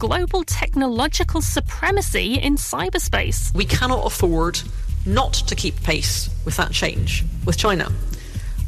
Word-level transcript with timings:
global 0.00 0.42
technological 0.44 1.42
supremacy 1.42 2.34
in 2.34 2.56
cyberspace. 2.56 3.54
We 3.54 3.66
cannot 3.66 4.06
afford 4.06 4.58
not 5.04 5.34
to 5.34 5.54
keep 5.54 5.82
pace 5.82 6.30
with 6.46 6.56
that 6.56 6.72
change 6.72 7.22
with 7.44 7.58
China. 7.58 7.92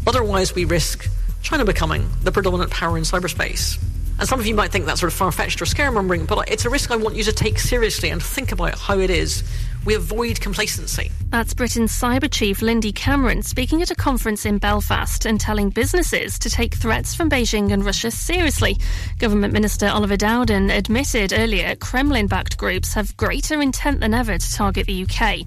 Otherwise, 0.06 0.54
we 0.54 0.66
risk 0.66 1.08
China 1.40 1.64
becoming 1.64 2.06
the 2.22 2.30
predominant 2.30 2.70
power 2.70 2.98
in 2.98 3.04
cyberspace. 3.04 3.82
And 4.18 4.28
some 4.28 4.40
of 4.40 4.46
you 4.46 4.54
might 4.54 4.70
think 4.70 4.84
that's 4.84 5.00
sort 5.00 5.10
of 5.10 5.16
far 5.16 5.32
fetched 5.32 5.62
or 5.62 5.64
scaremongering, 5.64 6.26
but 6.26 6.50
it's 6.50 6.66
a 6.66 6.70
risk 6.70 6.90
I 6.90 6.96
want 6.96 7.16
you 7.16 7.24
to 7.24 7.32
take 7.32 7.58
seriously 7.58 8.10
and 8.10 8.22
think 8.22 8.52
about 8.52 8.78
how 8.78 8.98
it 8.98 9.08
is 9.08 9.42
we 9.84 9.94
avoid 9.94 10.40
complacency. 10.40 11.10
That's 11.30 11.54
Britain's 11.54 11.92
cyber 11.92 12.30
chief 12.30 12.62
Lindy 12.62 12.92
Cameron 12.92 13.42
speaking 13.42 13.82
at 13.82 13.90
a 13.90 13.94
conference 13.94 14.44
in 14.44 14.58
Belfast 14.58 15.24
and 15.26 15.40
telling 15.40 15.70
businesses 15.70 16.38
to 16.40 16.50
take 16.50 16.74
threats 16.74 17.14
from 17.14 17.30
Beijing 17.30 17.72
and 17.72 17.84
Russia 17.84 18.10
seriously. 18.10 18.78
Government 19.18 19.52
Minister 19.52 19.86
Oliver 19.86 20.16
Dowden 20.16 20.70
admitted 20.70 21.32
earlier 21.32 21.74
Kremlin 21.76 22.26
backed 22.26 22.58
groups 22.58 22.94
have 22.94 23.16
greater 23.16 23.62
intent 23.62 24.00
than 24.00 24.14
ever 24.14 24.36
to 24.36 24.52
target 24.52 24.86
the 24.86 25.04
UK. 25.04 25.46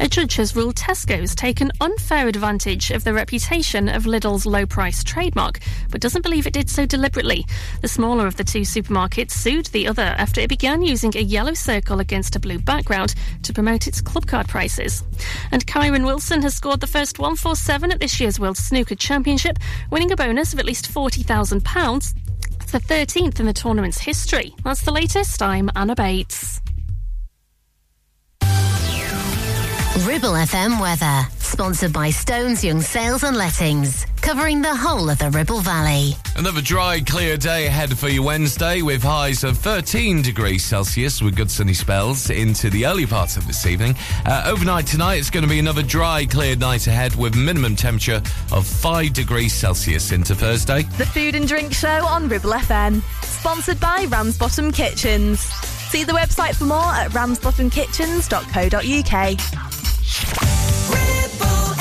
A 0.00 0.08
judge 0.08 0.36
has 0.36 0.56
ruled 0.56 0.74
Tesco's 0.76 1.34
taken 1.34 1.70
unfair 1.80 2.26
advantage 2.28 2.90
of 2.90 3.04
the 3.04 3.14
reputation 3.14 3.88
of 3.88 4.04
Lidl's 4.04 4.44
low 4.44 4.66
price 4.66 5.04
trademark, 5.04 5.60
but 5.90 6.00
doesn't 6.00 6.22
believe 6.22 6.46
it 6.46 6.52
did 6.52 6.68
so 6.68 6.84
deliberately. 6.84 7.46
The 7.80 7.88
smaller 7.88 8.26
of 8.26 8.36
the 8.36 8.44
two 8.44 8.62
supermarkets 8.62 9.32
sued 9.32 9.66
the 9.66 9.86
other 9.86 10.02
after 10.02 10.40
it 10.40 10.48
began 10.48 10.82
using 10.82 11.16
a 11.16 11.20
yellow 11.20 11.54
circle 11.54 12.00
against 12.00 12.36
a 12.36 12.40
blue 12.40 12.58
background 12.58 13.14
to 13.42 13.52
promote 13.52 13.86
its 13.86 14.00
club 14.00 14.26
card 14.26 14.48
prices. 14.48 15.04
And 15.52 15.66
Kyren 15.66 16.04
Wilson 16.04 16.42
has 16.42 16.54
scored 16.54 16.80
the 16.80 16.86
first 16.86 17.18
147 17.18 17.92
at 17.92 18.00
this 18.00 18.20
year's 18.20 18.40
World 18.40 18.56
Snooker 18.56 18.96
Championship, 18.96 19.58
winning 19.90 20.10
a 20.10 20.16
bonus 20.16 20.52
of 20.52 20.58
at 20.58 20.66
least 20.66 20.92
£40,000. 20.92 22.14
It's 22.60 22.72
the 22.72 22.78
13th 22.78 23.40
in 23.40 23.46
the 23.46 23.52
tournament's 23.52 23.98
history. 23.98 24.54
That's 24.64 24.82
the 24.82 24.92
latest. 24.92 25.40
I'm 25.42 25.70
Anna 25.76 25.94
Bates. 25.94 26.60
Ribble 30.00 30.32
FM 30.32 30.80
weather, 30.80 31.22
sponsored 31.38 31.92
by 31.92 32.10
Stones 32.10 32.64
Young 32.64 32.80
Sales 32.80 33.22
and 33.22 33.36
Lettings, 33.36 34.04
covering 34.20 34.60
the 34.60 34.74
whole 34.74 35.08
of 35.08 35.20
the 35.20 35.30
Ribble 35.30 35.60
Valley. 35.60 36.14
Another 36.34 36.60
dry, 36.60 37.00
clear 37.00 37.36
day 37.36 37.68
ahead 37.68 37.96
for 37.96 38.08
you 38.08 38.20
Wednesday 38.20 38.82
with 38.82 39.04
highs 39.04 39.44
of 39.44 39.56
13 39.56 40.20
degrees 40.20 40.64
Celsius 40.64 41.22
with 41.22 41.36
good 41.36 41.48
sunny 41.48 41.74
spells 41.74 42.28
into 42.30 42.70
the 42.70 42.86
early 42.86 43.06
parts 43.06 43.36
of 43.36 43.46
this 43.46 43.66
evening. 43.66 43.94
Uh, 44.26 44.42
overnight 44.46 44.88
tonight, 44.88 45.14
it's 45.14 45.30
going 45.30 45.44
to 45.44 45.48
be 45.48 45.60
another 45.60 45.84
dry, 45.84 46.26
clear 46.26 46.56
night 46.56 46.88
ahead 46.88 47.14
with 47.14 47.36
minimum 47.36 47.76
temperature 47.76 48.20
of 48.50 48.66
5 48.66 49.12
degrees 49.12 49.54
Celsius 49.54 50.10
into 50.10 50.34
Thursday. 50.34 50.82
The 50.98 51.06
Food 51.06 51.36
and 51.36 51.46
Drink 51.46 51.72
Show 51.72 52.04
on 52.04 52.28
Ribble 52.28 52.50
FM, 52.50 53.00
sponsored 53.22 53.78
by 53.78 54.06
Ramsbottom 54.06 54.72
Kitchens. 54.72 55.38
See 55.40 56.02
the 56.02 56.14
website 56.14 56.56
for 56.56 56.64
more 56.64 56.82
at 56.82 57.12
ramsbottomkitchens.co.uk. 57.12 59.73
and 60.22 61.73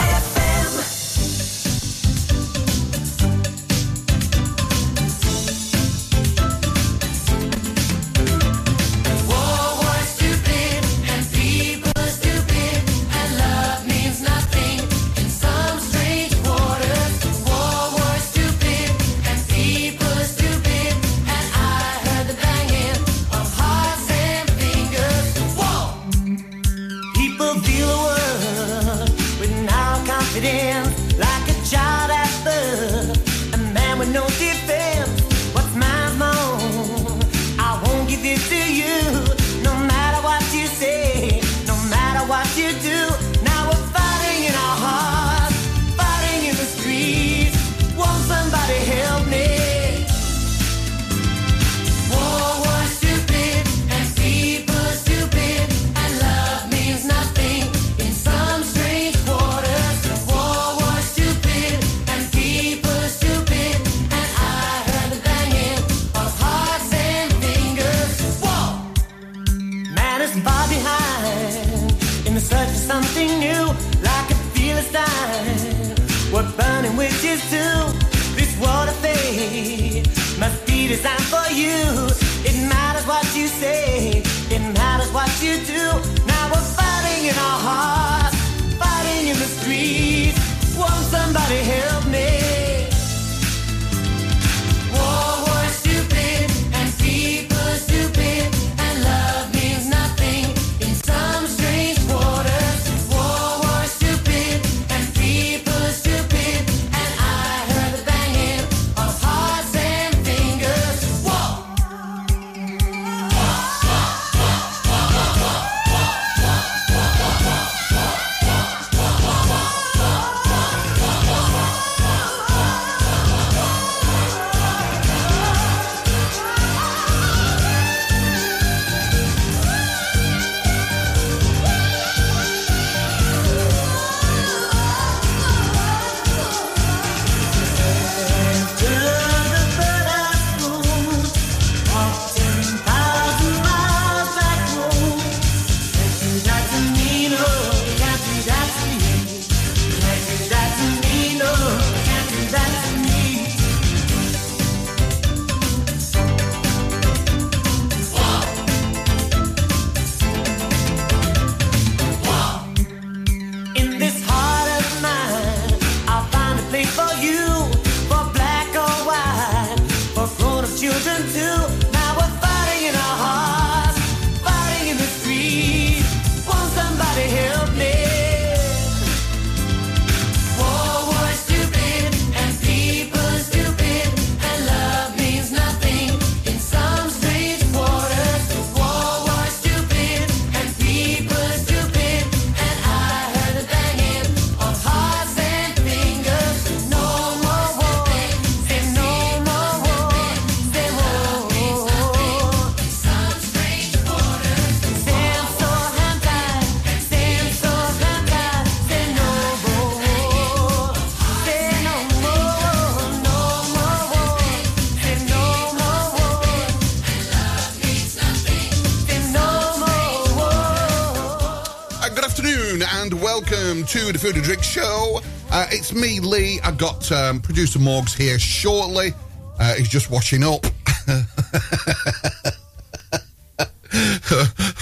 the 224.11 224.19
Food 224.19 224.35
and 224.35 224.43
Drink 224.43 224.63
Show. 224.63 225.21
Uh, 225.51 225.67
it's 225.71 225.93
me, 225.93 226.19
Lee. 226.19 226.59
I've 226.63 226.77
got 226.77 227.09
um, 227.11 227.39
producer 227.39 227.79
Morgs 227.79 228.13
here 228.15 228.37
shortly. 228.37 229.13
Uh, 229.59 229.75
he's 229.75 229.87
just 229.87 230.11
washing 230.11 230.43
up. 230.43 230.65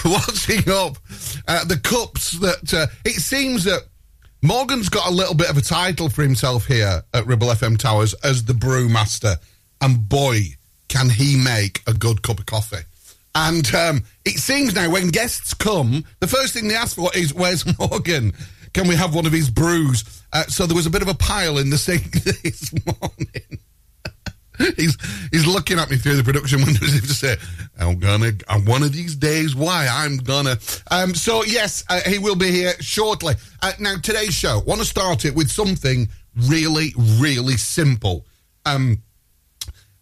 washing 0.06 0.70
up 0.70 0.98
uh, 1.48 1.66
the 1.66 1.80
cups 1.84 2.32
that 2.40 2.74
uh, 2.74 2.88
it 3.06 3.14
seems 3.14 3.64
that 3.66 3.82
Morgan's 4.42 4.90
got 4.90 5.08
a 5.08 5.14
little 5.14 5.36
bit 5.36 5.50
of 5.50 5.58
a 5.58 5.62
title 5.62 6.10
for 6.10 6.24
himself 6.24 6.66
here 6.66 7.04
at 7.14 7.28
Ribble 7.28 7.48
FM 7.48 7.78
Towers 7.78 8.14
as 8.24 8.46
the 8.46 8.54
brewmaster. 8.54 9.36
And 9.82 10.10
boy, 10.10 10.56
can 10.88 11.10
he 11.10 11.38
make 11.38 11.82
a 11.88 11.94
good 11.94 12.22
cup 12.22 12.40
of 12.40 12.46
coffee. 12.46 12.84
And 13.34 13.74
um, 13.74 14.04
it 14.26 14.40
seems 14.40 14.76
now 14.76 14.90
when 14.92 15.08
guests 15.08 15.54
come, 15.54 16.04
the 16.20 16.28
first 16.28 16.54
thing 16.54 16.68
they 16.68 16.76
ask 16.76 16.98
for 16.98 17.10
is, 17.16 17.34
Where's 17.34 17.66
Morgan? 17.80 18.34
Can 18.74 18.88
we 18.88 18.96
have 18.96 19.14
one 19.14 19.26
of 19.26 19.32
his 19.32 19.50
brews? 19.50 20.24
Uh, 20.32 20.44
so 20.44 20.66
there 20.66 20.76
was 20.76 20.86
a 20.86 20.90
bit 20.90 21.02
of 21.02 21.08
a 21.08 21.14
pile 21.14 21.58
in 21.58 21.70
the 21.70 21.78
sink 21.78 22.12
this 22.24 22.74
morning. 22.86 23.60
he's 24.76 24.98
he's 25.32 25.48
looking 25.48 25.80
at 25.80 25.90
me 25.90 25.98
through 25.98 26.16
the 26.16 26.24
production 26.24 26.64
window 26.64 26.86
as 26.86 26.96
if 26.96 27.08
to 27.08 27.14
say, 27.14 27.36
"I'm 27.80 28.00
gonna, 28.00 28.32
I'm 28.48 28.66
one 28.66 28.84
of 28.84 28.94
these 28.94 29.16
days. 29.16 29.56
Why 29.56 29.88
I'm 29.90 30.18
gonna." 30.18 30.58
Um, 30.90 31.16
so 31.16 31.44
yes, 31.44 31.84
uh, 31.90 32.02
he 32.02 32.20
will 32.20 32.36
be 32.36 32.52
here 32.52 32.74
shortly. 32.80 33.36
Uh, 33.62 33.74
now 33.80 33.96
today's 33.98 34.34
show, 34.34 34.60
want 34.60 34.82
to 34.82 34.86
start 34.88 35.26
it 35.26 35.36
with 35.36 35.50
something 35.50 36.10
really, 36.36 36.94
really 36.98 37.58
simple. 37.58 38.26
Um, 38.66 39.02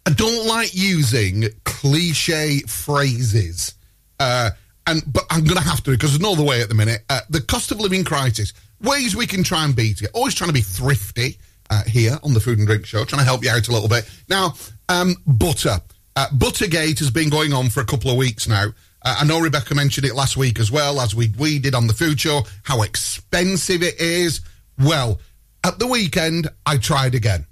I 0.06 0.12
don't 0.12 0.46
like 0.46 0.74
using 0.74 1.44
cliche 1.64 2.60
phrases, 2.60 3.74
uh, 4.18 4.50
and 4.90 5.02
but 5.12 5.24
I'm 5.30 5.44
going 5.44 5.56
to 5.56 5.68
have 5.68 5.82
to 5.84 5.92
because 5.92 6.10
there's 6.10 6.20
no 6.20 6.32
other 6.32 6.44
way 6.44 6.60
at 6.60 6.68
the 6.68 6.74
minute. 6.74 7.02
Uh, 7.08 7.20
the 7.30 7.40
cost 7.40 7.70
of 7.70 7.80
living 7.80 8.04
crisis, 8.04 8.52
ways 8.80 9.14
we 9.14 9.26
can 9.26 9.42
try 9.42 9.64
and 9.64 9.74
beat 9.74 10.02
it. 10.02 10.10
Always 10.12 10.34
trying 10.34 10.48
to 10.48 10.54
be 10.54 10.62
thrifty 10.62 11.38
uh, 11.70 11.84
here 11.84 12.18
on 12.22 12.34
the 12.34 12.40
Food 12.40 12.58
and 12.58 12.66
Drink 12.66 12.84
Show, 12.84 13.04
trying 13.04 13.20
to 13.20 13.24
help 13.24 13.44
you 13.44 13.50
out 13.50 13.68
a 13.68 13.72
little 13.72 13.88
bit. 13.88 14.08
Now, 14.28 14.54
um, 14.88 15.14
butter. 15.26 15.80
Uh, 16.16 16.26
Buttergate 16.32 16.98
has 16.98 17.10
been 17.10 17.30
going 17.30 17.52
on 17.52 17.70
for 17.70 17.80
a 17.80 17.84
couple 17.84 18.10
of 18.10 18.16
weeks 18.16 18.48
now. 18.48 18.66
Uh, 19.02 19.16
I 19.20 19.24
know 19.24 19.40
Rebecca 19.40 19.74
mentioned 19.74 20.06
it 20.06 20.14
last 20.14 20.36
week 20.36 20.58
as 20.58 20.70
well, 20.70 21.00
as 21.00 21.14
we, 21.14 21.32
we 21.38 21.58
did 21.60 21.74
on 21.74 21.86
the 21.86 21.94
food 21.94 22.20
show, 22.20 22.42
how 22.64 22.82
expensive 22.82 23.82
it 23.82 23.98
is. 24.00 24.40
Well, 24.76 25.20
at 25.64 25.78
the 25.78 25.86
weekend, 25.86 26.48
I 26.66 26.78
tried 26.78 27.14
again. 27.14 27.46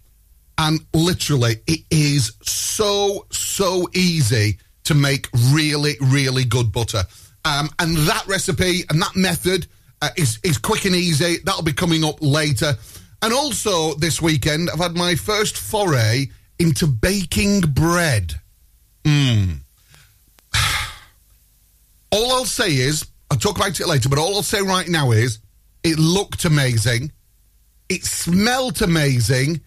And 0.58 0.80
literally, 0.92 1.58
it 1.68 1.80
is 1.90 2.32
so, 2.42 3.26
so 3.30 3.88
easy 3.94 4.58
to 4.84 4.94
make 4.94 5.28
really, 5.52 5.94
really 6.00 6.44
good 6.44 6.72
butter. 6.72 7.04
Um, 7.44 7.70
and 7.78 7.96
that 7.98 8.26
recipe 8.26 8.82
and 8.90 9.00
that 9.00 9.16
method 9.16 9.66
uh, 10.02 10.10
is, 10.16 10.38
is 10.42 10.58
quick 10.58 10.84
and 10.84 10.94
easy. 10.94 11.38
That'll 11.44 11.62
be 11.62 11.72
coming 11.72 12.04
up 12.04 12.18
later. 12.20 12.74
And 13.22 13.32
also 13.32 13.94
this 13.94 14.22
weekend, 14.22 14.70
I've 14.70 14.78
had 14.78 14.96
my 14.96 15.14
first 15.14 15.56
foray 15.56 16.26
into 16.58 16.86
baking 16.86 17.60
bread. 17.60 18.34
Mm. 19.04 19.58
All 22.12 22.32
I'll 22.32 22.44
say 22.44 22.74
is, 22.74 23.06
I'll 23.30 23.38
talk 23.38 23.56
about 23.56 23.78
it 23.80 23.86
later, 23.86 24.08
but 24.08 24.18
all 24.18 24.36
I'll 24.36 24.42
say 24.42 24.62
right 24.62 24.88
now 24.88 25.10
is, 25.10 25.40
it 25.82 25.98
looked 25.98 26.46
amazing. 26.46 27.12
It 27.90 28.04
smelt 28.04 28.80
amazing. 28.80 29.60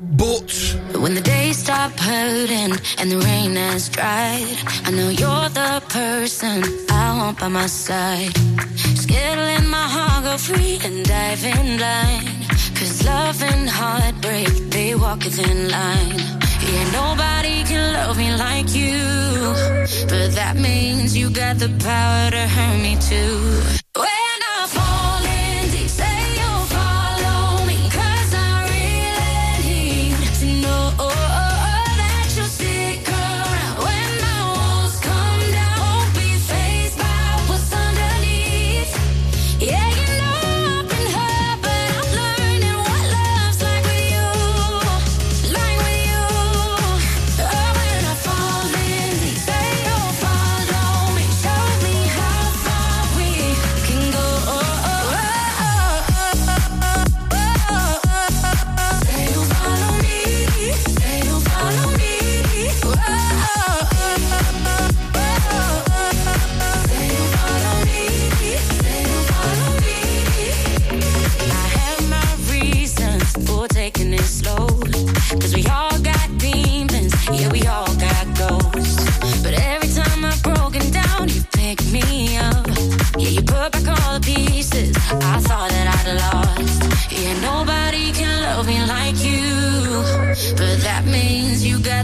But 0.00 0.50
when 0.96 1.14
the 1.14 1.20
days 1.20 1.58
stop 1.58 1.92
hurting 1.92 2.72
and 2.98 3.10
the 3.10 3.18
rain 3.18 3.54
has 3.56 3.90
dried, 3.90 4.56
I 4.86 4.90
know 4.92 5.10
you're 5.10 5.48
the 5.50 5.82
person 5.90 6.64
I 6.90 7.18
want 7.18 7.38
by 7.38 7.48
my 7.48 7.66
side. 7.66 8.32
Skittling 8.96 9.68
my 9.68 9.86
heart 9.94 10.24
go 10.24 10.38
free 10.38 10.80
and 10.82 11.04
dive 11.04 11.44
in 11.44 11.76
blind. 11.76 12.48
Cause 12.76 13.04
love 13.04 13.42
and 13.42 13.68
heartbreak, 13.68 14.48
they 14.70 14.94
walk 14.94 15.26
a 15.26 15.54
line. 15.68 16.16
Yeah, 16.64 16.90
nobody 16.92 17.62
can 17.64 17.92
love 17.92 18.16
me 18.16 18.34
like 18.36 18.74
you. 18.74 18.96
But 20.08 20.34
that 20.34 20.56
means 20.56 21.14
you 21.14 21.28
got 21.28 21.58
the 21.58 21.68
power 21.78 22.30
to 22.30 22.48
hurt 22.48 22.80
me 22.80 22.96
too. 22.96 23.79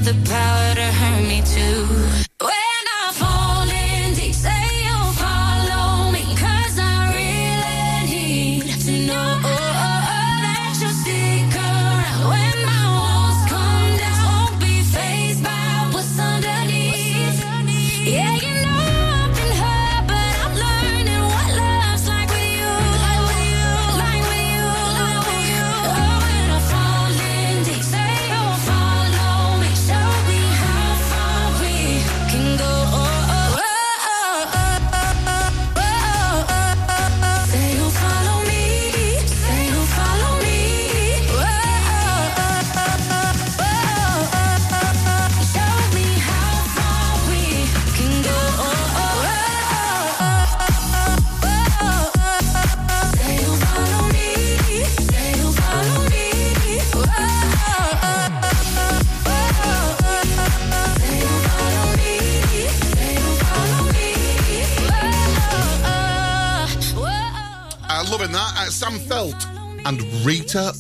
The 0.07 0.15
power 0.31 0.66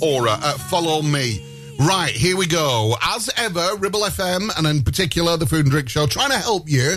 Ora 0.00 0.33
at 0.33 0.56
Follow 0.56 1.02
Me. 1.02 1.45
Right, 1.78 2.11
here 2.11 2.37
we 2.37 2.47
go. 2.47 2.97
As 3.02 3.28
ever, 3.37 3.76
Ribble 3.76 4.00
FM, 4.00 4.50
and 4.56 4.66
in 4.66 4.83
particular 4.83 5.37
the 5.37 5.45
Food 5.45 5.66
and 5.66 5.71
Drink 5.71 5.88
Show, 5.88 6.06
trying 6.06 6.30
to 6.30 6.38
help 6.38 6.68
you 6.68 6.97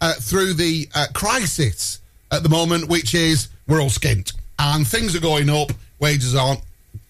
uh, 0.00 0.12
through 0.14 0.54
the 0.54 0.88
uh, 0.94 1.06
crisis 1.14 2.00
at 2.30 2.42
the 2.42 2.48
moment, 2.48 2.88
which 2.88 3.14
is 3.14 3.48
we're 3.66 3.80
all 3.80 3.88
skint. 3.88 4.34
And 4.58 4.86
things 4.86 5.16
are 5.16 5.20
going 5.20 5.48
up, 5.48 5.70
wages 6.00 6.34
aren't 6.34 6.60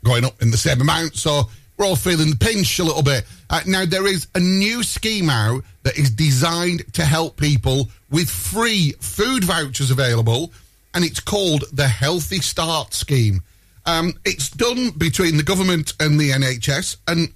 going 0.04 0.24
up 0.24 0.40
in 0.40 0.50
the 0.52 0.56
same 0.56 0.80
amount, 0.80 1.16
so 1.16 1.42
we're 1.76 1.86
all 1.86 1.96
feeling 1.96 2.30
the 2.30 2.36
pinch 2.36 2.78
a 2.78 2.84
little 2.84 3.02
bit. 3.02 3.24
Uh, 3.50 3.60
now, 3.66 3.84
there 3.84 4.06
is 4.06 4.28
a 4.36 4.40
new 4.40 4.82
scheme 4.84 5.28
out 5.28 5.64
that 5.82 5.98
is 5.98 6.10
designed 6.10 6.84
to 6.94 7.04
help 7.04 7.36
people 7.36 7.88
with 8.10 8.30
free 8.30 8.94
food 9.00 9.42
vouchers 9.42 9.90
available 9.90 10.52
and 10.94 11.04
it's 11.04 11.20
called 11.20 11.64
the 11.72 11.86
Healthy 11.86 12.40
Start 12.40 12.94
Scheme. 12.94 13.42
Um, 13.88 14.12
it's 14.26 14.50
done 14.50 14.90
between 14.90 15.38
the 15.38 15.42
government 15.42 15.94
and 15.98 16.20
the 16.20 16.28
NHS, 16.28 16.98
and 17.08 17.32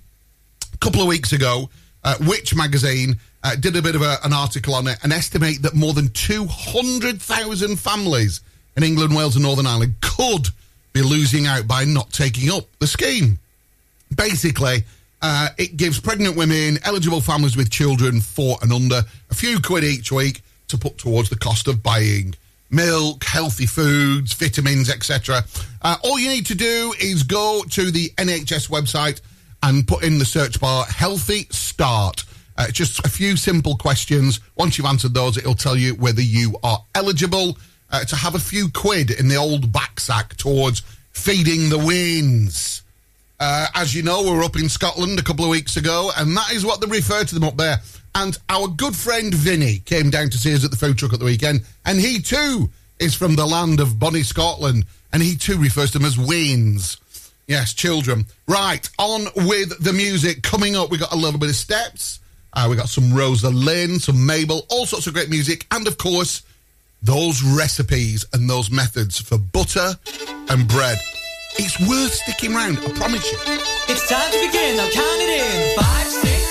a 0.74 0.76
couple 0.76 1.00
of 1.00 1.08
weeks 1.08 1.32
ago, 1.32 1.70
uh, 2.04 2.16
Which 2.18 2.54
magazine 2.54 3.16
uh, 3.42 3.56
did 3.56 3.74
a 3.74 3.80
bit 3.80 3.94
of 3.94 4.02
a, 4.02 4.18
an 4.22 4.34
article 4.34 4.74
on 4.74 4.86
it 4.86 4.98
and 5.02 5.14
estimate 5.14 5.62
that 5.62 5.74
more 5.74 5.94
than 5.94 6.10
200,000 6.10 7.76
families 7.78 8.42
in 8.76 8.82
England, 8.82 9.16
Wales, 9.16 9.34
and 9.34 9.44
Northern 9.44 9.66
Ireland 9.66 9.94
could 10.02 10.48
be 10.92 11.00
losing 11.00 11.46
out 11.46 11.66
by 11.66 11.84
not 11.84 12.10
taking 12.12 12.50
up 12.50 12.64
the 12.80 12.86
scheme. 12.86 13.38
Basically, 14.14 14.84
uh, 15.22 15.48
it 15.56 15.78
gives 15.78 16.00
pregnant 16.00 16.36
women, 16.36 16.78
eligible 16.84 17.22
families 17.22 17.56
with 17.56 17.70
children 17.70 18.20
four 18.20 18.58
and 18.60 18.74
under, 18.74 19.02
a 19.30 19.34
few 19.34 19.58
quid 19.58 19.84
each 19.84 20.12
week 20.12 20.42
to 20.68 20.76
put 20.76 20.98
towards 20.98 21.30
the 21.30 21.36
cost 21.36 21.66
of 21.66 21.82
buying 21.82 22.34
milk, 22.72 23.22
healthy 23.24 23.66
foods, 23.66 24.32
vitamins, 24.32 24.90
etc. 24.90 25.44
Uh, 25.82 25.96
all 26.02 26.18
you 26.18 26.28
need 26.28 26.46
to 26.46 26.54
do 26.54 26.94
is 27.00 27.22
go 27.22 27.62
to 27.70 27.90
the 27.90 28.08
NHS 28.16 28.68
website 28.70 29.20
and 29.62 29.86
put 29.86 30.02
in 30.02 30.18
the 30.18 30.24
search 30.24 30.60
bar 30.60 30.84
healthy 30.86 31.46
start. 31.50 32.24
Uh, 32.56 32.68
just 32.68 33.04
a 33.06 33.08
few 33.08 33.36
simple 33.36 33.76
questions. 33.76 34.40
Once 34.56 34.76
you've 34.76 34.86
answered 34.86 35.14
those, 35.14 35.36
it'll 35.36 35.54
tell 35.54 35.76
you 35.76 35.94
whether 35.94 36.20
you 36.20 36.56
are 36.62 36.84
eligible 36.94 37.56
uh, 37.90 38.04
to 38.04 38.16
have 38.16 38.34
a 38.34 38.38
few 38.38 38.68
quid 38.70 39.10
in 39.10 39.28
the 39.28 39.36
old 39.36 39.72
back 39.72 40.00
sack 40.00 40.34
towards 40.36 40.80
feeding 41.12 41.68
the 41.68 41.78
winds. 41.78 42.82
Uh, 43.38 43.66
as 43.74 43.94
you 43.94 44.02
know, 44.02 44.22
we 44.22 44.30
were 44.30 44.44
up 44.44 44.56
in 44.56 44.68
Scotland 44.68 45.18
a 45.18 45.22
couple 45.22 45.44
of 45.44 45.50
weeks 45.50 45.76
ago, 45.76 46.10
and 46.16 46.36
that 46.36 46.52
is 46.52 46.64
what 46.64 46.80
they 46.80 46.86
refer 46.86 47.24
to 47.24 47.34
them 47.34 47.44
up 47.44 47.56
there. 47.56 47.78
And 48.14 48.36
our 48.48 48.68
good 48.68 48.94
friend 48.94 49.34
Vinny 49.34 49.78
came 49.78 50.10
down 50.10 50.30
to 50.30 50.38
see 50.38 50.54
us 50.54 50.64
at 50.64 50.70
the 50.70 50.76
food 50.76 50.98
truck 50.98 51.12
at 51.12 51.18
the 51.18 51.24
weekend, 51.24 51.64
and 51.86 51.98
he 51.98 52.20
too 52.20 52.70
is 52.98 53.14
from 53.14 53.36
the 53.36 53.46
land 53.46 53.80
of 53.80 53.98
Bonnie, 53.98 54.22
Scotland, 54.22 54.84
and 55.12 55.22
he 55.22 55.36
too 55.36 55.58
refers 55.58 55.90
to 55.92 55.98
them 55.98 56.06
as 56.06 56.18
wains. 56.18 56.98
Yes, 57.46 57.74
children. 57.74 58.26
Right, 58.46 58.88
on 58.98 59.26
with 59.34 59.82
the 59.82 59.92
music. 59.92 60.42
Coming 60.42 60.76
up, 60.76 60.90
we 60.90 60.98
got 60.98 61.12
a 61.12 61.16
little 61.16 61.40
bit 61.40 61.50
of 61.50 61.56
steps. 61.56 62.20
Uh, 62.52 62.66
we 62.68 62.76
got 62.76 62.88
some 62.88 63.14
Rosa 63.14 63.50
Linn, 63.50 63.98
some 63.98 64.26
Mabel, 64.26 64.66
all 64.70 64.86
sorts 64.86 65.06
of 65.06 65.14
great 65.14 65.30
music, 65.30 65.66
and 65.70 65.86
of 65.88 65.96
course, 65.96 66.42
those 67.02 67.42
recipes 67.42 68.24
and 68.32 68.48
those 68.48 68.70
methods 68.70 69.20
for 69.20 69.38
butter 69.38 69.94
and 70.50 70.68
bread. 70.68 70.98
It's 71.58 71.78
worth 71.80 72.14
sticking 72.14 72.54
around, 72.54 72.78
I 72.78 72.92
promise 72.92 73.30
you. 73.30 73.38
It's 73.88 74.08
time 74.08 74.30
to 74.30 74.46
begin. 74.46 74.76
Now 74.76 74.88
count 74.88 75.20
it 75.20 75.28
in. 75.28 75.78
Five, 75.78 76.06
six, 76.06 76.41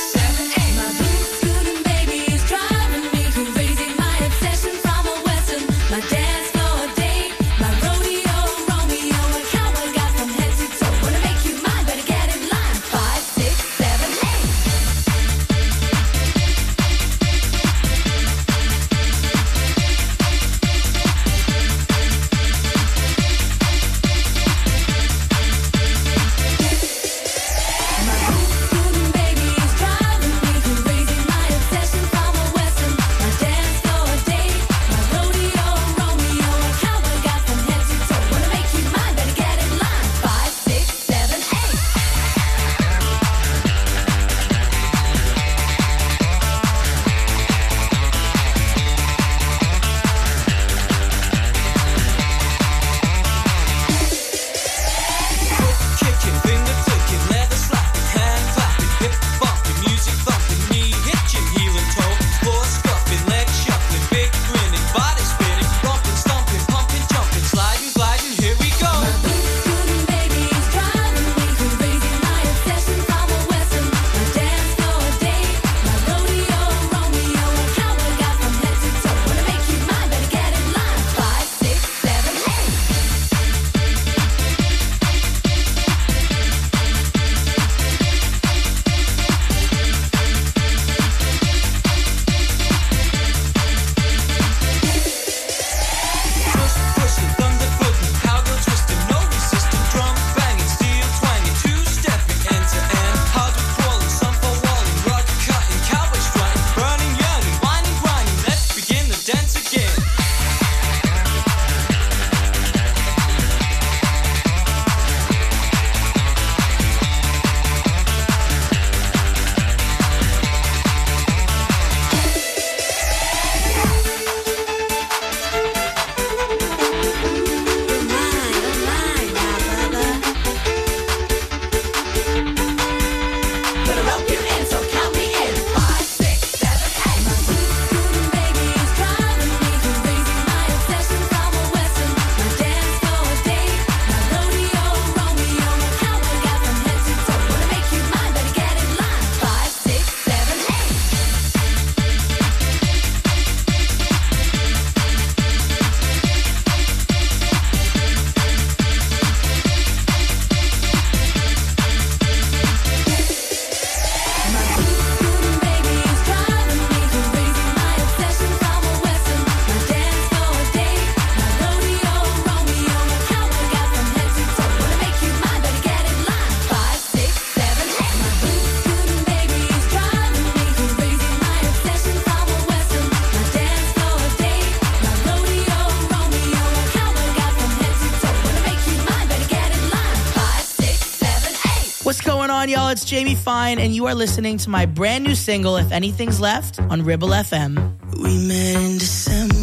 It's 192.92 193.06
Jamie 193.06 193.36
Fine, 193.36 193.80
and 193.80 193.96
you 193.96 194.08
are 194.08 194.14
listening 194.14 194.58
to 194.58 194.70
my 194.70 194.86
brand 194.86 195.24
new 195.24 195.34
single, 195.34 195.78
If 195.78 195.94
Anything's 195.94 196.42
Left, 196.42 196.78
on 196.78 197.04
Ribble 197.04 197.30
FM. 197.30 197.78
We 198.22 198.38
met 198.46 198.76
in 198.76 198.98
December. 198.98 199.61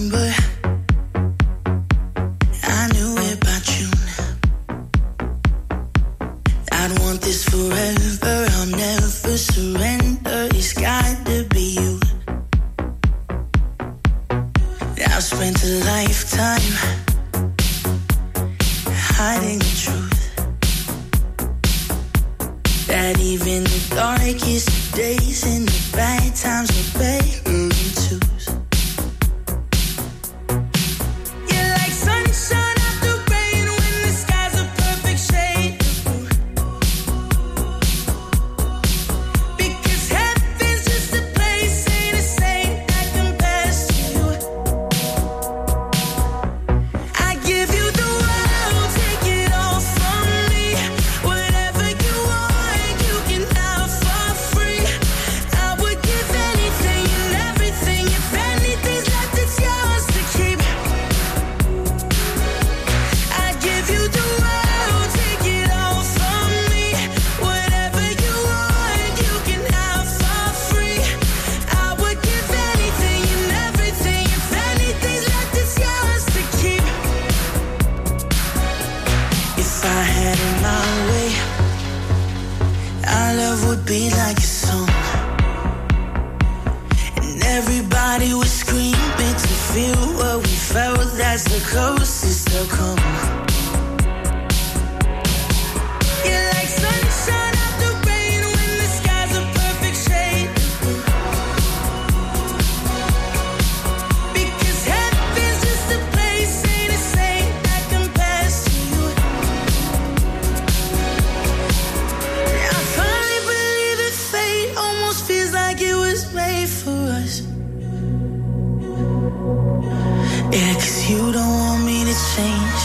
Would 83.68 83.84
be 83.84 84.08
like 84.10 84.38
a 84.38 84.40
song. 84.40 84.88
And 87.16 87.42
everybody 87.44 88.32
would 88.32 88.46
scream 88.46 88.94
it 88.96 89.38
to 89.38 89.54
feel 89.72 90.02
what 90.16 90.38
we 90.38 90.54
felt. 90.72 91.12
That's 91.18 91.44
the 91.44 91.60
closest 91.68 92.48
they'll 92.48 92.66
come. 92.66 93.47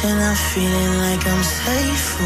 And 0.05 0.19
I'm 0.19 0.35
feeling 0.35 0.97
like 0.97 1.25
I'm 1.25 1.43
safe 1.43 2.19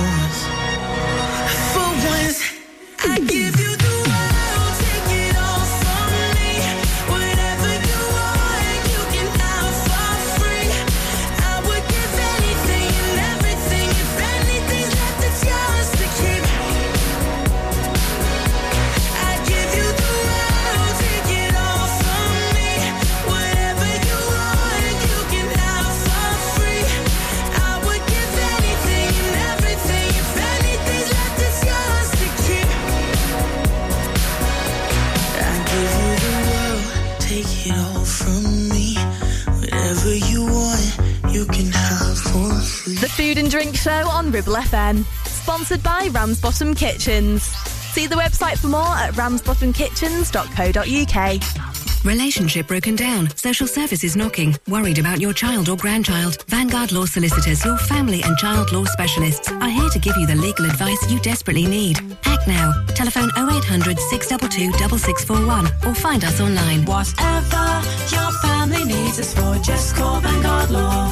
Ribble 44.47 44.61
FM. 44.61 45.03
Sponsored 45.27 45.83
by 45.83 46.07
Ramsbottom 46.11 46.73
Kitchens. 46.73 47.43
See 47.43 48.07
the 48.07 48.15
website 48.15 48.57
for 48.57 48.67
more 48.67 48.95
at 48.95 49.13
ramsbottomkitchens.co.uk. 49.15 52.05
Relationship 52.05 52.67
broken 52.67 52.95
down. 52.95 53.29
Social 53.35 53.67
services 53.67 54.15
knocking. 54.15 54.55
Worried 54.69 54.99
about 54.99 55.19
your 55.19 55.33
child 55.33 55.67
or 55.67 55.75
grandchild. 55.75 56.45
Vanguard 56.47 56.93
Law 56.93 57.03
Solicitors, 57.05 57.65
your 57.65 57.77
family 57.77 58.21
and 58.23 58.37
child 58.37 58.71
law 58.71 58.85
specialists, 58.85 59.51
are 59.51 59.69
here 59.69 59.89
to 59.89 59.99
give 59.99 60.15
you 60.15 60.25
the 60.25 60.35
legal 60.35 60.63
advice 60.65 61.11
you 61.11 61.19
desperately 61.19 61.65
need. 61.65 61.99
Act 62.23 62.47
now. 62.47 62.71
Telephone 62.95 63.29
0800 63.37 63.99
622 63.99 64.71
6641 64.77 65.65
or 65.85 65.93
find 65.95 66.23
us 66.23 66.39
online. 66.39 66.85
Whatever 66.85 67.81
your 68.15 68.31
family 68.41 68.85
needs 68.85 69.19
us 69.19 69.33
for, 69.33 69.57
just 69.61 69.93
call 69.95 70.21
Vanguard 70.21 70.69
Law. 70.69 71.11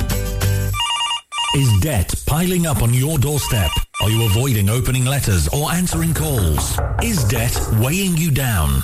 Is 1.56 1.71
debt 1.80 2.14
piling 2.26 2.66
up 2.66 2.82
on 2.82 2.94
your 2.94 3.18
doorstep? 3.18 3.72
Are 4.02 4.10
you 4.10 4.26
avoiding 4.26 4.70
opening 4.70 5.06
letters 5.06 5.48
or 5.50 5.72
answering 5.72 6.14
calls? 6.14 6.78
Is 7.02 7.24
debt 7.26 7.58
weighing 7.80 8.18
you 8.18 8.32
down? 8.32 8.84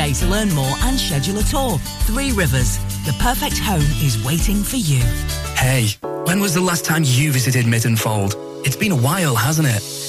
to 0.00 0.26
learn 0.26 0.50
more 0.54 0.76
and 0.84 0.98
schedule 0.98 1.38
a 1.38 1.42
tour. 1.42 1.76
Three 2.06 2.32
Rivers, 2.32 2.78
the 3.04 3.14
perfect 3.20 3.58
home 3.58 3.84
is 4.02 4.24
waiting 4.24 4.62
for 4.62 4.76
you. 4.76 5.02
Hey, 5.56 5.88
when 6.24 6.40
was 6.40 6.54
the 6.54 6.60
last 6.62 6.86
time 6.86 7.02
you 7.04 7.30
visited 7.30 7.66
Mytton 7.66 7.98
Fold? 7.98 8.34
It's 8.64 8.76
been 8.76 8.92
a 8.92 8.96
while, 8.96 9.36
hasn't 9.36 9.68
it? 9.68 9.99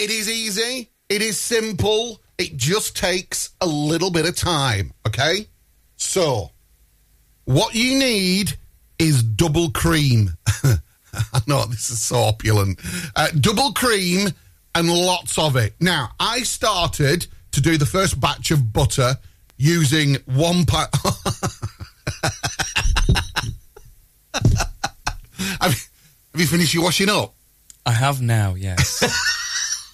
It 0.00 0.10
is 0.10 0.28
easy. 0.30 0.90
It 1.10 1.20
is 1.20 1.38
simple. 1.38 2.22
It 2.38 2.56
just 2.56 2.96
takes 2.96 3.50
a 3.60 3.66
little 3.66 4.10
bit 4.10 4.26
of 4.26 4.34
time, 4.34 4.94
okay? 5.06 5.46
So, 5.96 6.52
what 7.44 7.74
you 7.74 7.98
need 7.98 8.56
is 8.98 9.22
double 9.22 9.70
cream. 9.70 10.30
I 11.12 11.42
know 11.46 11.66
this 11.66 11.90
is 11.90 12.00
so 12.00 12.16
opulent. 12.16 12.80
Uh, 13.14 13.28
double 13.38 13.72
cream 13.72 14.30
and 14.74 14.88
lots 14.88 15.36
of 15.36 15.56
it. 15.56 15.74
Now, 15.80 16.12
I 16.18 16.44
started 16.44 17.26
to 17.52 17.60
do 17.60 17.76
the 17.76 17.84
first 17.84 18.18
batch 18.18 18.50
of 18.50 18.72
butter 18.72 19.18
using 19.58 20.16
one 20.24 20.64
pint. 20.64 20.88
have, 25.60 25.60
have 25.60 25.80
you 26.34 26.46
finished 26.46 26.72
your 26.72 26.84
washing 26.84 27.10
up? 27.10 27.34
I 27.84 27.92
have 27.92 28.22
now, 28.22 28.54
yes. 28.54 29.36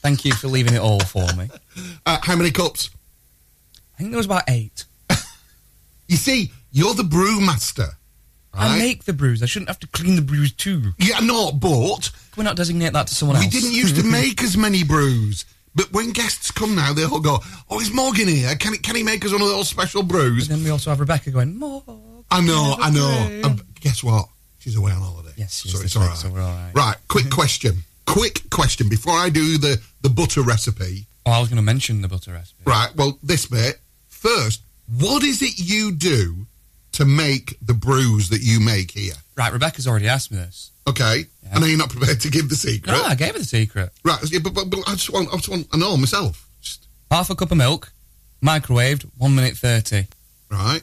Thank 0.07 0.25
you 0.25 0.33
for 0.35 0.47
leaving 0.47 0.75
it 0.75 0.81
all 0.81 1.01
for 1.01 1.27
me. 1.35 1.51
Uh, 2.07 2.19
how 2.23 2.37
many 2.37 2.53
cups? 2.53 2.90
I 3.95 3.99
think 3.99 4.11
there 4.11 4.16
was 4.16 4.27
about 4.27 4.45
eight. 4.49 4.85
You 6.09 6.16
see, 6.16 6.53
you're 6.71 6.95
the 6.95 7.03
brewmaster. 7.03 7.88
I 8.55 8.79
make 8.79 9.05
the 9.05 9.12
brews. 9.12 9.42
I 9.42 9.47
shouldn't 9.47 9.69
have 9.69 9.81
to 9.81 9.88
clean 9.88 10.14
the 10.14 10.23
brews 10.23 10.53
too. 10.53 10.92
Yeah, 10.99 11.19
no, 11.19 11.51
but 11.51 12.12
Can 12.31 12.37
we 12.38 12.45
not 12.45 12.55
designate 12.55 12.92
that 12.92 13.09
to 13.09 13.14
someone 13.16 13.37
else. 13.37 13.47
we 13.47 13.51
didn't 13.51 13.73
used 13.73 13.97
to 13.97 14.05
make 14.21 14.40
as 14.45 14.57
many 14.57 14.85
brews. 14.85 15.45
But 15.75 15.92
when 15.92 16.12
guests 16.12 16.53
come 16.53 16.77
now, 16.77 16.92
they 16.92 17.03
all 17.05 17.19
go, 17.19 17.40
"Oh, 17.69 17.81
is 17.81 17.92
Morgan 17.92 18.29
here? 18.29 18.55
Can 18.55 18.75
he, 18.75 18.79
can 18.79 18.95
he 18.95 19.03
make 19.03 19.25
us 19.25 19.33
one 19.33 19.42
of 19.42 19.49
those 19.49 19.69
special 19.69 20.05
brews?" 20.05 20.49
And 20.49 20.59
then 20.59 20.64
we 20.64 20.71
also 20.71 20.90
have 20.90 21.01
Rebecca 21.01 21.33
going, 21.33 21.59
more. 21.59 21.83
I 22.31 22.40
know, 22.40 22.77
I 22.79 22.90
know. 22.90 23.27
brew." 23.29 23.42
And 23.51 23.81
guess 23.81 24.05
what? 24.05 24.29
She's 24.61 24.77
away 24.77 24.92
on 24.92 25.03
holiday. 25.03 25.33
Yes, 25.37 25.62
she 25.62 25.69
so 25.69 25.81
it's 25.81 25.97
all 25.97 26.07
right. 26.07 26.16
so 26.16 26.29
we're 26.31 26.40
all 26.40 26.55
right. 26.55 26.73
Right, 26.75 26.97
quick 27.09 27.29
question. 27.31 27.79
Quick 28.07 28.49
question 28.51 28.88
before 28.88 29.14
I 29.14 29.29
do 29.29 29.59
the 29.59 29.81
the 30.03 30.09
butter 30.09 30.42
recipe. 30.42 31.07
Oh, 31.25 31.33
I 31.33 31.40
was 31.40 31.49
going 31.49 31.57
to 31.57 31.62
mention 31.62 32.03
the 32.03 32.09
butter 32.09 32.33
recipe. 32.33 32.62
Right, 32.64 32.95
well, 32.95 33.19
this 33.23 33.47
bit 33.47 33.81
first. 34.09 34.62
What 34.99 35.25
is 35.25 35.42
it 35.42 35.59
you 35.59 35.92
do 35.92 36.47
to 36.92 37.05
make 37.05 37.59
the 37.61 37.75
brews 37.75 38.29
that 38.29 38.42
you 38.42 38.61
make 38.61 38.92
here? 38.92 39.14
Right, 39.37 39.53
Rebecca's 39.53 39.88
already 39.88 40.07
asked 40.07 40.31
me 40.31 40.38
this. 40.38 40.71
Okay, 40.88 41.25
I 41.53 41.59
know 41.59 41.66
you're 41.66 41.79
not 41.79 41.90
prepared 41.90 42.21
to 42.21 42.31
give 42.31 42.49
the 42.49 42.55
secret. 42.55 42.92
No, 42.92 43.03
I 43.03 43.16
gave 43.16 43.33
her 43.33 43.40
the 43.40 43.45
secret. 43.45 43.90
Right, 44.05 44.19
yeah, 44.31 44.38
but, 44.38 44.55
but, 44.55 44.71
but 44.71 44.88
I 44.88 44.92
just 44.92 45.12
want 45.12 45.29
I 45.33 45.37
just 45.37 45.49
want 45.49 45.71
to 45.73 45.79
know 45.79 45.97
myself. 45.97 46.49
Just... 46.61 46.87
Half 47.11 47.31
a 47.31 47.35
cup 47.35 47.51
of 47.51 47.57
milk, 47.57 47.92
microwaved, 48.42 49.03
one 49.19 49.35
minute 49.35 49.57
30. 49.57 50.07
Right. 50.49 50.83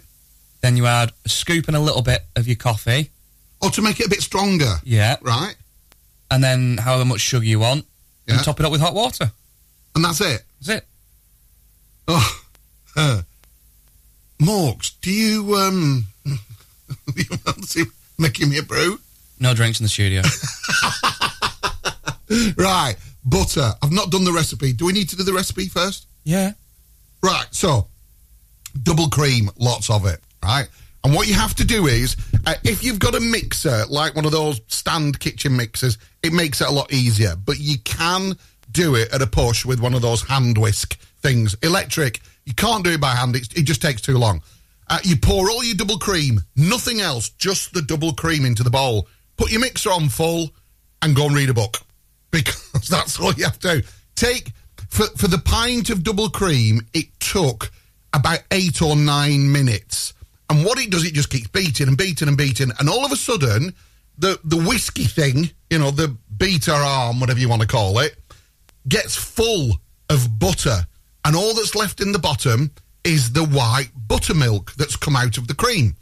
Then 0.61 0.75
you 0.77 0.85
add 0.85 1.13
a 1.25 1.29
scoop 1.29 1.67
and 1.67 1.77
a 1.77 1.79
little 1.79 2.01
bit 2.01 2.21
of 2.35 2.47
your 2.47 2.57
coffee. 2.57 3.09
Oh, 3.61 3.69
to 3.69 3.81
make 3.81 3.99
it 4.01 4.07
a 4.07 4.09
bit 4.09 4.21
stronger. 4.21 4.75
Yeah. 4.83 5.15
Right. 5.21 5.55
And 6.33 6.43
then 6.43 6.77
however 6.77 7.05
much 7.05 7.21
sugar 7.21 7.45
you 7.45 7.59
want. 7.59 7.85
Yeah. 8.27 8.35
And 8.35 8.43
top 8.43 8.59
it 8.59 8.65
up 8.65 8.71
with 8.71 8.81
hot 8.81 8.93
water. 8.95 9.31
And 9.95 10.03
that's 10.03 10.19
it. 10.21 10.41
That's 10.59 10.79
it. 10.79 10.87
Oh, 12.07 12.41
uh, 12.95 13.21
Morgs, 14.41 14.93
do 15.01 15.11
you 15.11 15.55
um, 15.55 16.05
you 16.25 17.23
fancy 17.45 17.83
making 18.17 18.49
me 18.49 18.57
a 18.57 18.63
brew? 18.63 18.99
No 19.39 19.53
drinks 19.53 19.79
in 19.79 19.83
the 19.83 19.89
studio. 19.89 20.21
Right, 22.57 22.95
butter. 23.23 23.73
I've 23.83 23.91
not 23.91 24.09
done 24.09 24.23
the 24.23 24.31
recipe. 24.33 24.73
Do 24.73 24.85
we 24.87 24.93
need 24.93 25.07
to 25.09 25.15
do 25.15 25.21
the 25.23 25.33
recipe 25.33 25.67
first? 25.67 26.07
yeah. 26.23 26.53
Right, 27.21 27.45
so 27.51 27.87
double 28.81 29.07
cream, 29.07 29.49
lots 29.57 29.89
of 29.89 30.05
it, 30.07 30.19
right? 30.43 30.67
And 31.03 31.13
what 31.13 31.27
you 31.27 31.33
have 31.33 31.53
to 31.55 31.65
do 31.65 31.87
is, 31.87 32.15
uh, 32.45 32.55
if 32.63 32.83
you've 32.83 32.99
got 32.99 33.15
a 33.15 33.19
mixer, 33.19 33.85
like 33.89 34.15
one 34.15 34.25
of 34.25 34.31
those 34.31 34.61
stand 34.67 35.19
kitchen 35.19 35.55
mixers, 35.57 35.97
it 36.21 36.31
makes 36.31 36.61
it 36.61 36.67
a 36.67 36.71
lot 36.71 36.93
easier. 36.93 37.35
But 37.35 37.59
you 37.59 37.77
can 37.79 38.35
do 38.71 38.95
it 38.95 39.13
at 39.13 39.21
a 39.21 39.27
push 39.27 39.65
with 39.65 39.79
one 39.79 39.93
of 39.93 40.01
those 40.01 40.23
hand 40.23 40.57
whisk 40.57 40.97
things. 41.21 41.55
Electric, 41.61 42.21
You 42.45 42.53
can't 42.53 42.83
do 42.83 42.91
it 42.91 43.01
by 43.01 43.11
hand. 43.15 43.35
It's, 43.35 43.53
it 43.53 43.63
just 43.63 43.81
takes 43.81 44.01
too 44.01 44.17
long. 44.17 44.41
Uh, 44.89 44.99
you 45.03 45.15
pour 45.15 45.49
all 45.49 45.63
your 45.63 45.75
double 45.75 45.97
cream, 45.97 46.41
nothing 46.55 46.99
else, 46.99 47.29
just 47.29 47.73
the 47.73 47.81
double 47.81 48.13
cream 48.13 48.45
into 48.45 48.63
the 48.63 48.69
bowl. 48.69 49.07
Put 49.37 49.51
your 49.51 49.61
mixer 49.61 49.89
on 49.89 50.09
full 50.09 50.51
and 51.01 51.15
go 51.15 51.25
and 51.25 51.35
read 51.35 51.49
a 51.49 51.53
book 51.53 51.77
because 52.31 52.87
that's 52.89 53.19
all 53.19 53.33
you 53.33 53.45
have 53.45 53.59
to 53.59 53.81
do. 53.81 53.87
Take 54.15 54.51
for 54.89 55.05
for 55.17 55.27
the 55.27 55.37
pint 55.39 55.89
of 55.89 56.03
double 56.03 56.29
cream. 56.29 56.81
It 56.93 57.05
took 57.19 57.71
about 58.13 58.39
eight 58.51 58.81
or 58.81 58.95
nine 58.95 59.51
minutes, 59.51 60.13
and 60.49 60.65
what 60.65 60.79
it 60.79 60.89
does, 60.89 61.05
it 61.05 61.13
just 61.13 61.29
keeps 61.29 61.47
beating 61.47 61.87
and 61.87 61.97
beating 61.97 62.27
and 62.27 62.37
beating, 62.37 62.71
and 62.79 62.89
all 62.89 63.05
of 63.05 63.11
a 63.11 63.15
sudden, 63.15 63.73
the 64.17 64.39
the 64.43 64.57
whiskey 64.57 65.05
thing, 65.05 65.49
you 65.69 65.79
know, 65.79 65.91
the 65.91 66.15
beater 66.37 66.71
arm, 66.71 67.19
whatever 67.19 67.39
you 67.39 67.49
want 67.49 67.61
to 67.61 67.67
call 67.67 67.99
it, 67.99 68.15
gets 68.87 69.15
full 69.15 69.71
of 70.09 70.39
butter, 70.39 70.85
and 71.25 71.35
all 71.35 71.53
that's 71.53 71.75
left 71.75 72.01
in 72.01 72.11
the 72.11 72.19
bottom 72.19 72.71
is 73.03 73.33
the 73.33 73.43
white 73.43 73.91
buttermilk 74.07 74.73
that's 74.75 74.95
come 74.95 75.15
out 75.15 75.37
of 75.37 75.47
the 75.47 75.55
cream. 75.55 75.95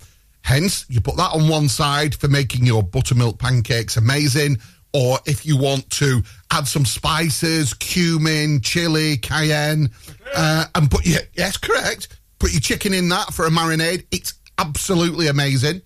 Hence, 0.44 0.86
you 0.90 1.02
put 1.02 1.18
that 1.18 1.34
on 1.34 1.48
one 1.48 1.70
side 1.70 2.16
for 2.16 2.28
making 2.28 2.66
your 2.66 2.84
buttermilk 2.84 3.38
pancakes 3.38 3.98
amazing, 3.98 4.58
or 4.94 5.20
if 5.26 5.46
you 5.46 5.58
want 5.58 5.90
to 5.92 6.22
add 6.52 6.68
some 6.68 6.86
spices, 6.86 7.74
cumin, 7.76 8.60
chili, 8.62 9.18
cayenne, 9.18 9.90
uh, 10.36 10.66
and 10.76 10.92
put 10.92 11.06
your 11.06 11.22
yes, 11.34 11.58
correct. 11.58 12.20
Put 12.42 12.54
your 12.54 12.60
chicken 12.60 12.92
in 12.92 13.08
that 13.10 13.36
for 13.36 13.46
a 13.46 13.52
marinade. 13.52 14.08
It's 14.10 14.34
absolutely 14.58 15.28
amazing. 15.28 15.84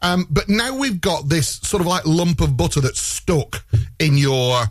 Um, 0.00 0.26
but 0.30 0.48
now 0.48 0.74
we've 0.74 1.02
got 1.02 1.28
this 1.28 1.56
sort 1.56 1.82
of 1.82 1.86
like 1.86 2.06
lump 2.06 2.40
of 2.40 2.56
butter 2.56 2.80
that's 2.80 2.98
stuck 2.98 3.62
in 3.98 4.16
your 4.16 4.62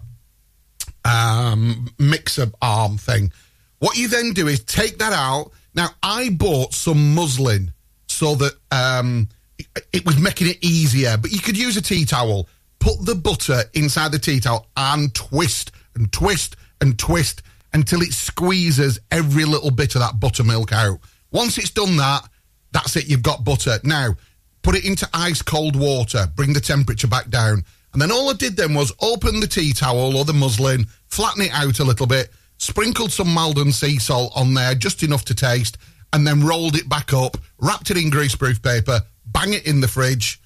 um, 1.05 1.89
mixer 1.99 2.47
arm 2.59 2.97
thing. 2.97 3.31
What 3.77 3.99
you 3.99 4.07
then 4.07 4.33
do 4.33 4.47
is 4.47 4.63
take 4.63 4.97
that 4.97 5.13
out. 5.13 5.51
Now, 5.75 5.89
I 6.01 6.31
bought 6.31 6.73
some 6.73 7.13
muslin 7.13 7.71
so 8.07 8.33
that 8.33 8.53
um, 8.71 9.29
it, 9.59 9.67
it 9.93 10.05
was 10.07 10.19
making 10.19 10.47
it 10.47 10.57
easier, 10.61 11.17
but 11.17 11.31
you 11.31 11.39
could 11.39 11.55
use 11.55 11.77
a 11.77 11.83
tea 11.83 12.05
towel. 12.05 12.49
Put 12.79 13.05
the 13.05 13.13
butter 13.13 13.61
inside 13.75 14.11
the 14.11 14.17
tea 14.17 14.39
towel 14.39 14.69
and 14.75 15.13
twist 15.13 15.71
and 15.93 16.11
twist 16.11 16.55
and 16.81 16.97
twist 16.97 17.43
until 17.73 18.01
it 18.01 18.13
squeezes 18.13 18.99
every 19.11 19.45
little 19.45 19.69
bit 19.69 19.93
of 19.93 20.01
that 20.01 20.19
buttermilk 20.19 20.73
out. 20.73 20.99
Once 21.31 21.57
it's 21.57 21.69
done 21.69 21.97
that, 21.97 22.27
that's 22.71 22.95
it, 22.95 23.07
you've 23.07 23.23
got 23.23 23.43
butter. 23.43 23.79
Now, 23.83 24.15
put 24.61 24.75
it 24.75 24.85
into 24.85 25.07
ice 25.13 25.41
cold 25.41 25.75
water, 25.75 26.27
bring 26.35 26.53
the 26.53 26.59
temperature 26.59 27.07
back 27.07 27.29
down. 27.29 27.63
And 27.93 28.01
then 28.01 28.11
all 28.11 28.29
I 28.29 28.33
did 28.33 28.55
then 28.55 28.73
was 28.73 28.93
open 29.01 29.39
the 29.39 29.47
tea 29.47 29.73
towel 29.73 30.17
or 30.17 30.25
the 30.25 30.33
muslin, 30.33 30.85
flatten 31.07 31.43
it 31.43 31.51
out 31.53 31.79
a 31.79 31.83
little 31.83 32.07
bit, 32.07 32.29
sprinkled 32.57 33.11
some 33.11 33.33
Maldon 33.33 33.71
sea 33.71 33.97
salt 33.97 34.33
on 34.35 34.53
there, 34.53 34.75
just 34.75 35.03
enough 35.03 35.25
to 35.25 35.35
taste, 35.35 35.77
and 36.13 36.25
then 36.25 36.45
rolled 36.45 36.75
it 36.75 36.89
back 36.89 37.13
up, 37.13 37.37
wrapped 37.59 37.91
it 37.91 37.97
in 37.97 38.11
greaseproof 38.11 38.61
paper, 38.61 39.01
bang 39.25 39.53
it 39.53 39.65
in 39.65 39.81
the 39.81 39.87
fridge, 39.87 40.41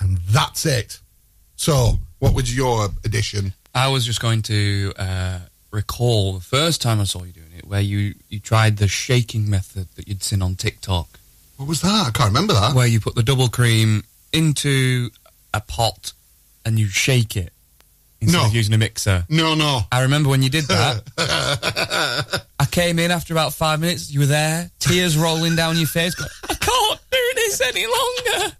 and 0.00 0.18
that's 0.28 0.66
it. 0.66 1.00
So, 1.56 1.98
what 2.18 2.34
was 2.34 2.54
your 2.56 2.88
addition? 3.04 3.52
I 3.74 3.88
was 3.88 4.06
just 4.06 4.20
going 4.20 4.42
to 4.42 4.92
uh, 4.96 5.38
recall 5.70 6.34
the 6.34 6.40
first 6.44 6.80
time 6.82 7.00
I 7.00 7.04
saw 7.04 7.22
you 7.24 7.32
doing 7.32 7.52
it, 7.56 7.66
where 7.66 7.80
you, 7.80 8.14
you 8.28 8.40
tried 8.40 8.76
the 8.78 8.88
shaking 8.88 9.48
method 9.50 9.88
that 9.96 10.08
you'd 10.08 10.22
seen 10.22 10.42
on 10.42 10.54
TikTok. 10.56 11.18
What 11.56 11.68
was 11.68 11.80
that? 11.82 12.06
I 12.08 12.10
can't 12.10 12.28
remember 12.28 12.52
that. 12.54 12.74
Where 12.74 12.86
you 12.86 13.00
put 13.00 13.14
the 13.14 13.22
double 13.22 13.48
cream 13.48 14.04
into 14.32 15.10
a 15.54 15.60
pot 15.60 16.12
and 16.64 16.78
you 16.78 16.86
shake 16.88 17.36
it 17.36 17.52
instead 18.20 18.38
No. 18.38 18.46
of 18.46 18.54
using 18.54 18.74
a 18.74 18.78
mixer. 18.78 19.24
No, 19.28 19.54
no. 19.54 19.80
I 19.92 20.02
remember 20.02 20.28
when 20.30 20.42
you 20.42 20.50
did 20.50 20.64
that. 20.64 21.02
I 22.58 22.66
came 22.66 22.98
in 22.98 23.10
after 23.10 23.32
about 23.34 23.52
five 23.54 23.80
minutes. 23.80 24.10
You 24.10 24.20
were 24.20 24.26
there, 24.26 24.70
tears 24.78 25.16
rolling 25.16 25.56
down 25.56 25.76
your 25.76 25.86
face. 25.86 26.14
Going, 26.14 26.30
I 26.48 26.54
can't 26.54 27.00
do 27.10 27.30
this 27.36 27.60
any 27.60 27.86
longer. 27.86 28.56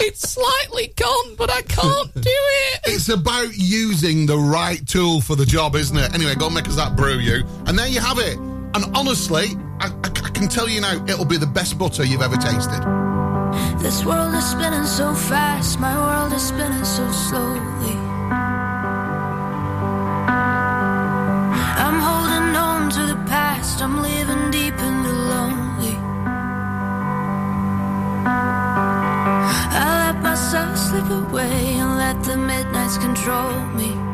It's 0.00 0.28
slightly 0.30 0.92
gone, 0.96 1.34
but 1.36 1.50
I 1.50 1.62
can't 1.62 2.14
do 2.14 2.20
it. 2.24 2.80
It's 2.86 3.08
about 3.08 3.50
using 3.54 4.26
the 4.26 4.36
right 4.38 4.86
tool 4.86 5.20
for 5.20 5.36
the 5.36 5.44
job, 5.44 5.74
isn't 5.74 5.96
it? 5.96 6.14
Anyway, 6.14 6.34
go 6.34 6.46
and 6.46 6.54
make 6.54 6.68
us 6.68 6.76
that 6.76 6.96
brew, 6.96 7.18
you. 7.18 7.44
And 7.66 7.78
there 7.78 7.86
you 7.88 8.00
have 8.00 8.18
it. 8.18 8.38
And 8.38 8.96
honestly, 8.96 9.48
I, 9.80 9.88
I, 9.88 10.08
I 10.08 10.30
can 10.30 10.48
tell 10.48 10.68
you 10.68 10.80
now, 10.80 11.04
it'll 11.06 11.24
be 11.24 11.36
the 11.36 11.46
best 11.46 11.78
butter 11.78 12.04
you've 12.04 12.22
ever 12.22 12.36
tasted. 12.36 12.82
This 13.78 14.04
world 14.04 14.34
is 14.34 14.44
spinning 14.44 14.84
so 14.84 15.14
fast, 15.14 15.80
my 15.80 15.96
world 15.96 16.32
is 16.32 16.42
spinning 16.42 16.84
so 16.84 17.10
slowly. 17.12 18.07
I 30.60 30.74
slip 30.74 31.08
away 31.08 31.78
and 31.78 31.96
let 31.98 32.24
the 32.24 32.36
midnights 32.36 32.98
control 32.98 33.64
me. 33.78 34.07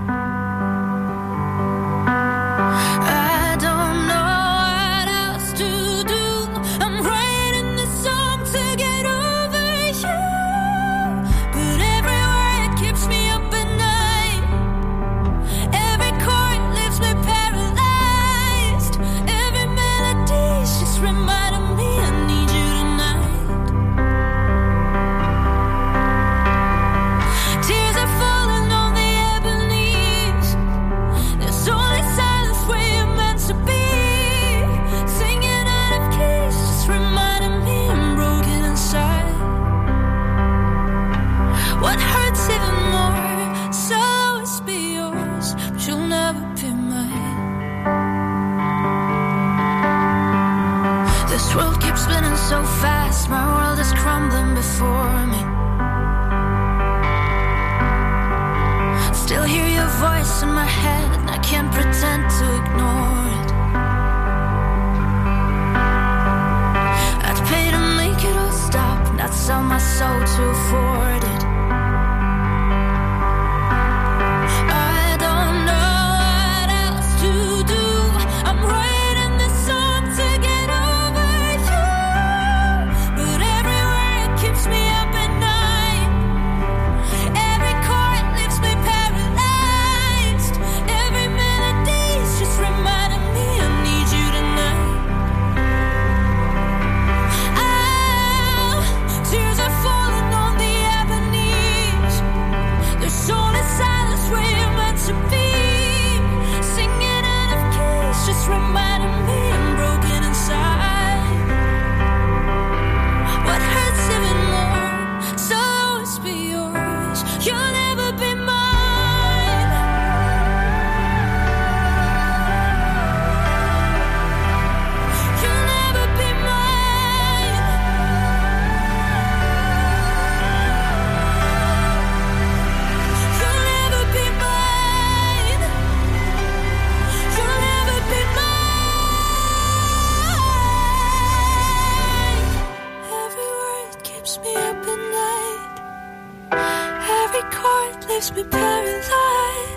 Leaves 148.25 148.37
me 148.37 148.45
paralyzed. 148.45 149.74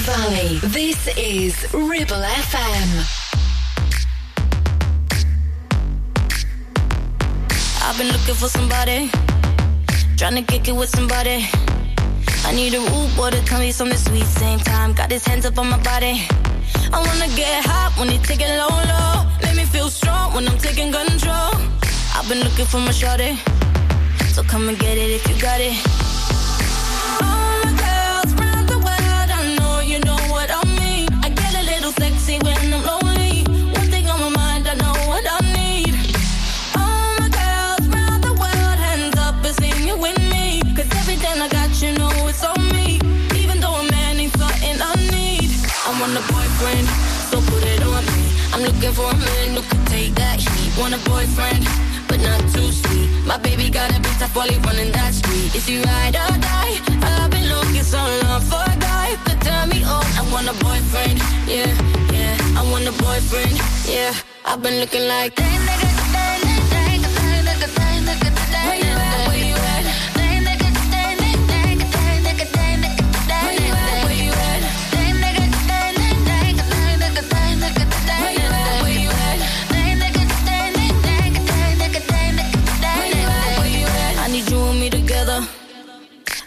Valley. 0.00 0.58
This 0.62 1.08
is 1.18 1.54
Ribble 1.74 2.24
FM. 2.46 2.88
I've 7.82 7.98
been 7.98 8.08
looking 8.08 8.34
for 8.34 8.48
somebody, 8.48 9.10
trying 10.16 10.36
to 10.36 10.42
kick 10.42 10.68
it 10.68 10.72
with 10.72 10.88
somebody. 10.90 11.46
I 12.44 12.52
need 12.52 12.74
a 12.74 12.80
rude 12.80 13.14
boy 13.16 13.30
to 13.30 13.44
tell 13.44 13.60
me 13.60 13.72
something 13.72 13.98
sweet. 13.98 14.24
Same 14.24 14.58
time, 14.60 14.94
got 14.94 15.10
his 15.10 15.24
hands 15.26 15.44
up 15.44 15.58
on 15.58 15.68
my 15.68 15.82
body. 15.82 16.26
I 16.92 16.98
wanna 17.06 17.28
get 17.36 17.64
hot 17.64 17.92
when 17.98 18.08
he 18.08 18.18
take 18.18 18.40
it 18.40 18.52
low, 18.56 18.68
low. 18.92 19.26
Make 19.42 19.56
me 19.56 19.64
feel 19.64 19.90
strong 19.90 20.34
when 20.34 20.48
I'm 20.48 20.58
taking 20.58 20.92
control. 20.92 21.52
I've 22.16 22.28
been 22.28 22.40
looking 22.40 22.66
for 22.66 22.78
my 22.78 22.92
shorty, 22.92 23.38
so 24.32 24.42
come 24.44 24.68
and 24.68 24.78
get 24.78 24.96
it 24.96 25.10
if 25.10 25.28
you 25.28 25.40
got 25.40 25.60
it. 25.60 25.99
Looking 48.90 49.04
for 49.04 49.10
a 49.10 49.18
man 49.18 49.54
who 49.54 49.62
can 49.62 49.84
take 49.86 50.14
that 50.14 50.40
heat. 50.40 50.78
Want 50.78 50.94
a 50.94 50.98
boyfriend, 51.08 51.64
but 52.08 52.20
not 52.20 52.40
too 52.52 52.72
sweet. 52.72 53.08
My 53.26 53.38
baby 53.38 53.70
got 53.70 53.90
a 53.90 54.00
big 54.00 54.16
tough 54.18 54.34
while 54.34 54.48
he 54.48 54.58
running 54.58 54.92
that 54.92 55.14
street. 55.14 55.54
Is 55.54 55.66
he 55.66 55.82
ride 55.82 56.16
or 56.16 56.38
die? 56.38 56.74
I've 57.02 57.30
been 57.30 57.48
looking 57.48 57.82
so 57.82 57.98
long 57.98 58.40
for 58.42 58.62
a 58.62 58.76
guy 58.78 59.16
could 59.24 59.40
turn 59.42 59.68
me 59.68 59.82
on. 59.84 60.04
I 60.18 60.22
want 60.32 60.48
a 60.48 60.54
boyfriend, 60.64 61.18
yeah, 61.46 61.70
yeah. 62.12 62.58
I 62.58 62.62
want 62.70 62.86
a 62.86 62.92
boyfriend, 62.92 63.56
yeah. 63.86 64.14
I've 64.44 64.62
been 64.62 64.80
looking 64.80 65.06
like 65.06 65.34
that. 65.36 65.50
Where 65.66 66.09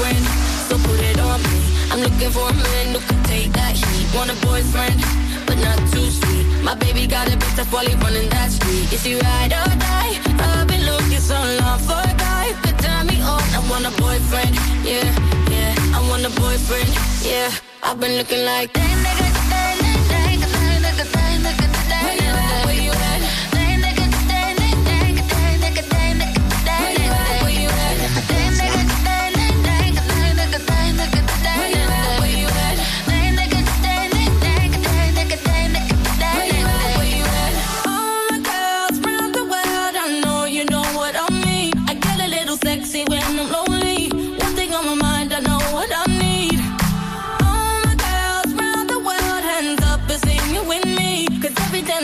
Want 0.00 0.24
so 0.68 0.74
put 0.86 1.00
it 1.00 1.18
on 1.20 1.38
me. 1.42 1.58
I'm 1.92 2.00
looking 2.00 2.30
for 2.30 2.48
a 2.48 2.54
man 2.54 2.94
who 2.94 3.00
can 3.00 3.20
take 3.24 3.52
that 3.52 3.74
heat. 3.76 4.06
Want 4.16 4.30
a 4.30 4.36
boyfriend, 4.46 4.98
but 5.46 5.58
not 5.66 5.78
too 5.92 6.08
sweet. 6.10 6.46
My 6.62 6.74
baby 6.74 7.06
got 7.06 7.28
a 7.28 7.36
tough 7.56 7.72
while 7.72 7.86
he 7.86 7.94
running 8.04 8.28
that 8.30 8.50
street. 8.50 8.92
Is 8.92 9.04
he 9.04 9.14
ride 9.14 9.52
or 9.60 9.70
die? 9.88 10.12
I've 10.46 10.66
been 10.66 10.84
looking 10.86 11.22
so 11.30 11.38
long 11.60 11.78
for 11.86 12.00
a 12.00 12.14
guy 12.16 12.46
could 12.62 12.78
turn 12.78 13.06
me 13.06 13.20
on. 13.20 13.42
I 13.58 13.60
want 13.70 13.84
a 13.90 13.92
boyfriend, 14.00 14.54
yeah, 14.84 15.08
yeah. 15.54 15.74
I 15.96 16.00
want 16.08 16.24
a 16.24 16.32
boyfriend, 16.40 16.90
yeah. 17.22 17.50
I've 17.82 17.98
been 18.00 18.16
looking 18.16 18.44
like 18.44 18.72
that. 18.72 18.94
Where 19.04 19.29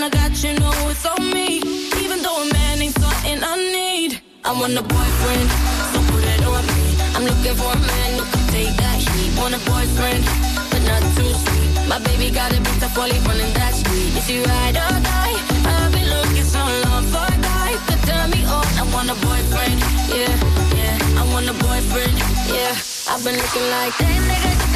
I 0.06 0.08
got, 0.08 0.38
you 0.44 0.54
know 0.54 0.70
it's 0.86 1.04
on 1.04 1.18
me. 1.34 1.58
Even 1.98 2.22
though 2.22 2.38
a 2.38 2.46
man 2.54 2.78
ain't 2.78 2.94
something 2.94 3.42
I 3.42 3.54
need. 3.58 4.22
I 4.44 4.54
want 4.54 4.78
a 4.78 4.84
boyfriend, 4.86 5.50
so 5.90 5.98
put 6.06 6.22
it 6.22 6.46
on 6.46 6.62
me. 6.62 6.94
I'm 7.10 7.24
looking 7.26 7.56
for 7.58 7.74
a 7.74 7.80
man 7.90 8.10
who 8.14 8.22
can 8.30 8.46
take 8.54 8.74
that 8.78 9.02
heat. 9.02 9.34
Want 9.34 9.58
a 9.58 9.62
boyfriend, 9.66 10.22
but 10.70 10.78
not 10.86 11.02
too 11.18 11.26
sweet. 11.26 11.90
My 11.90 11.98
baby 12.06 12.30
got 12.30 12.54
a 12.54 12.58
big 12.62 12.78
tough 12.78 12.94
while 12.94 13.10
he 13.10 13.18
running 13.26 13.50
that 13.58 13.74
street. 13.74 14.14
Is 14.14 14.30
he 14.30 14.38
ride 14.46 14.78
or 14.78 14.94
die? 15.02 15.34
I've 15.74 15.90
been 15.90 16.06
looking 16.06 16.46
so 16.46 16.62
long 16.86 17.02
for 17.10 17.26
a 17.26 17.38
guy 17.42 17.74
could 17.90 18.02
turn 18.06 18.30
me 18.30 18.46
on. 18.46 18.62
I 18.78 18.86
want 18.94 19.10
a 19.10 19.18
boyfriend, 19.26 19.82
yeah, 20.14 20.30
yeah. 20.78 21.18
I 21.18 21.26
want 21.34 21.50
a 21.50 21.56
boyfriend, 21.66 22.14
yeah. 22.54 22.78
I've 23.10 23.26
been 23.26 23.34
looking 23.34 23.68
like 23.74 23.94
that. 23.98 24.22
Where 24.30 24.75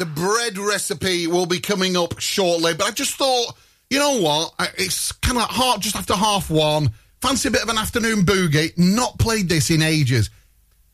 the 0.00 0.06
bread 0.06 0.56
recipe 0.56 1.26
will 1.26 1.44
be 1.44 1.60
coming 1.60 1.94
up 1.94 2.18
shortly, 2.18 2.72
but 2.72 2.86
I 2.86 2.90
just 2.90 3.16
thought, 3.16 3.54
you 3.90 3.98
know 3.98 4.18
what? 4.18 4.54
It's 4.78 5.12
kind 5.12 5.36
of 5.36 5.44
hard 5.44 5.82
just 5.82 5.94
after 5.94 6.14
half 6.14 6.48
one. 6.48 6.90
Fancy 7.20 7.48
a 7.48 7.50
bit 7.50 7.62
of 7.62 7.68
an 7.68 7.76
afternoon 7.76 8.24
boogie. 8.24 8.76
Not 8.78 9.18
played 9.18 9.50
this 9.50 9.68
in 9.70 9.82
ages. 9.82 10.30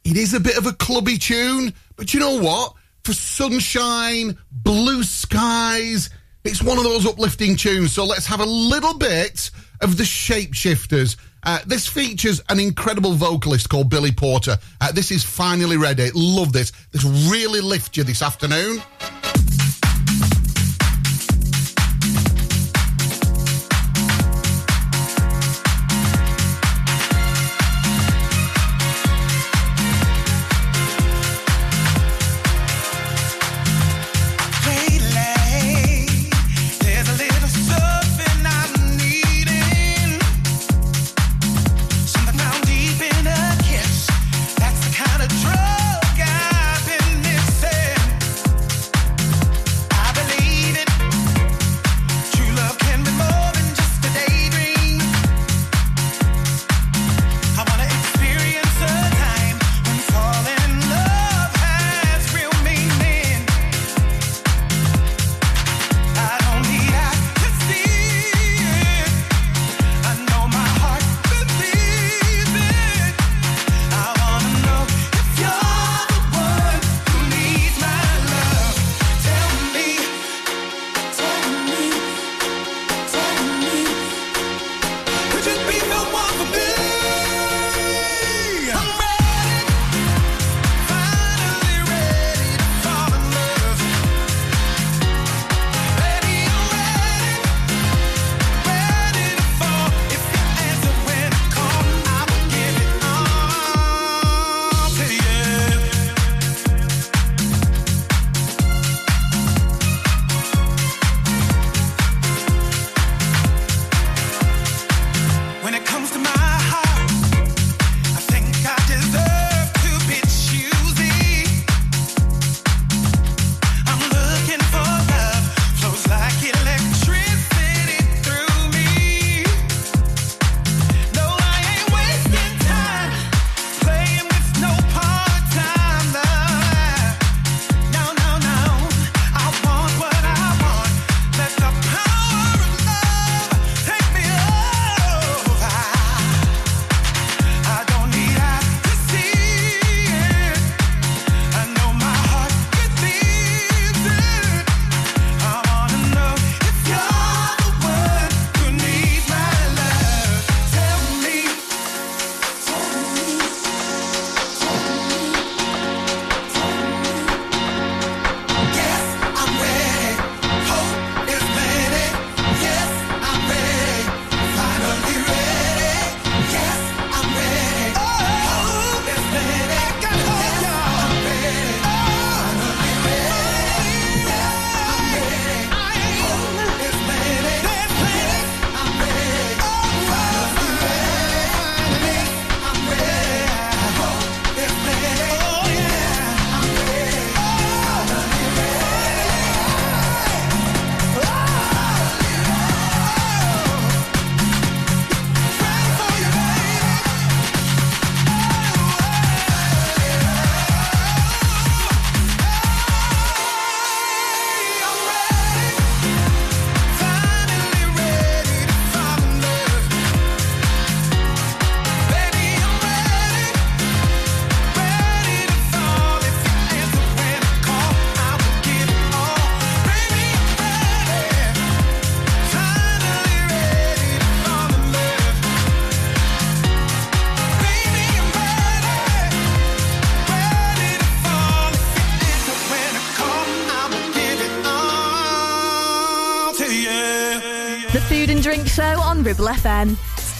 It 0.05 0.17
is 0.17 0.35
a 0.35 0.41
bit 0.41 0.59
of 0.59 0.67
a 0.67 0.73
clubby 0.73 1.19
tune, 1.19 1.73
but 1.95 2.15
you 2.15 2.21
know 2.21 2.41
what? 2.41 2.75
For 3.05 3.13
sunshine, 3.13 4.37
blue 4.51 5.05
skies, 5.05 6.11
it's 6.43 6.63
one 6.63 6.79
of 6.79 6.85
those 6.85 7.07
uplifting 7.07 7.55
tunes. 7.55 7.93
So 7.93 8.05
let's 8.05 8.27
have 8.27 8.41
a 8.41 8.45
little 8.45 8.99
bit 8.99 9.53
of 9.81 9.97
the 9.97 10.03
Shapeshifters. 10.03 11.17
Uh, 11.47 11.61
this 11.65 11.87
features 11.87 12.43
an 12.49 12.59
incredible 12.59 13.13
vocalist 13.13 13.69
called 13.69 13.89
Billy 13.89 14.11
Porter. 14.11 14.59
Uh, 14.81 14.91
this 14.91 15.13
is 15.13 15.23
finally 15.23 15.77
ready. 15.77 16.11
Love 16.13 16.53
this. 16.53 16.73
This 16.91 17.05
really 17.31 17.61
lifts 17.61 17.97
you 17.97 18.03
this 18.03 18.21
afternoon. 18.21 18.83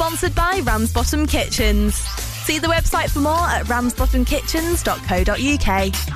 Sponsored 0.07 0.37
by 0.37 0.61
Ramsbottom 0.63 1.27
Kitchens. 1.27 1.97
See 1.97 2.61
the 2.61 2.69
website 2.69 3.11
for 3.11 3.19
more 3.19 3.33
at 3.33 3.67
ramsbottomkitchens.co.uk. 3.67 6.16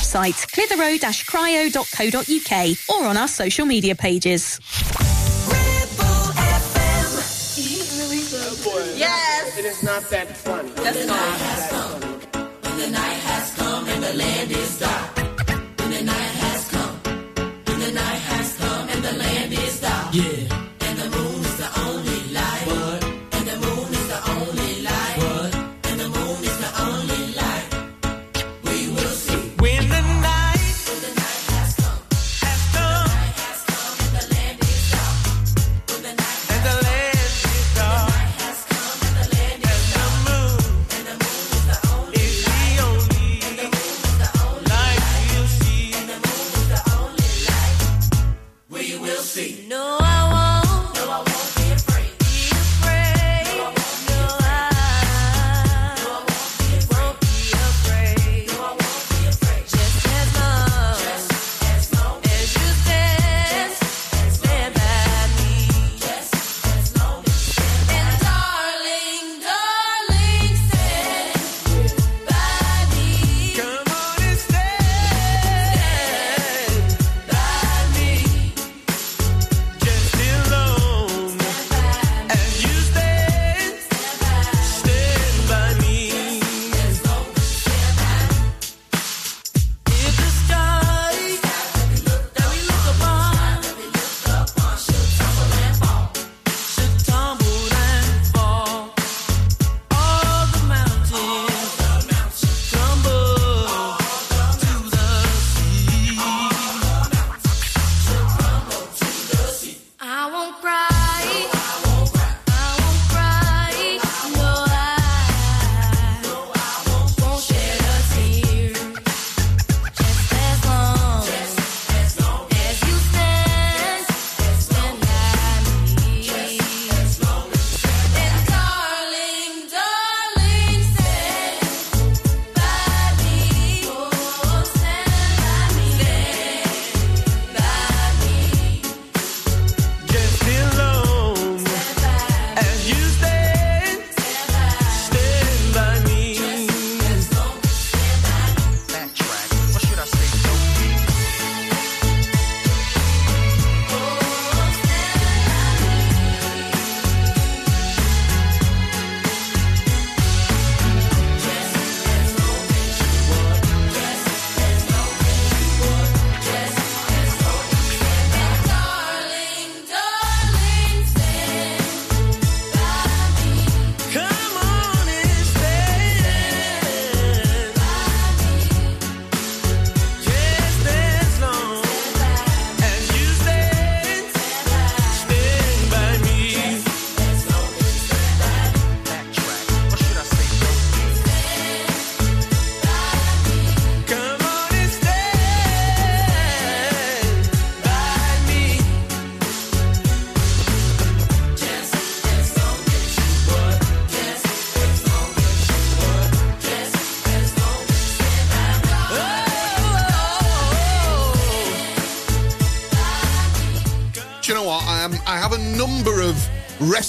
clitheroe-cryo.co.uk 0.00 2.76
or 2.88 3.06
on 3.06 3.16
our 3.16 3.28
social 3.28 3.66
media 3.66 3.94
pages. 3.94 4.58
Yes. 8.96 9.58
It 9.58 9.64
is 9.64 9.82
not 9.82 10.08
that 10.10 10.36
funny. 10.36 10.70
That's 10.70 11.06
not. 11.06 11.40
When 12.62 12.76
the 12.78 12.90
night 12.90 13.20
has 13.30 13.54
come 13.54 13.88
and 13.88 14.02
the 14.02 14.14
land 14.14 14.50
is 14.50 14.78
dark. 14.78 15.05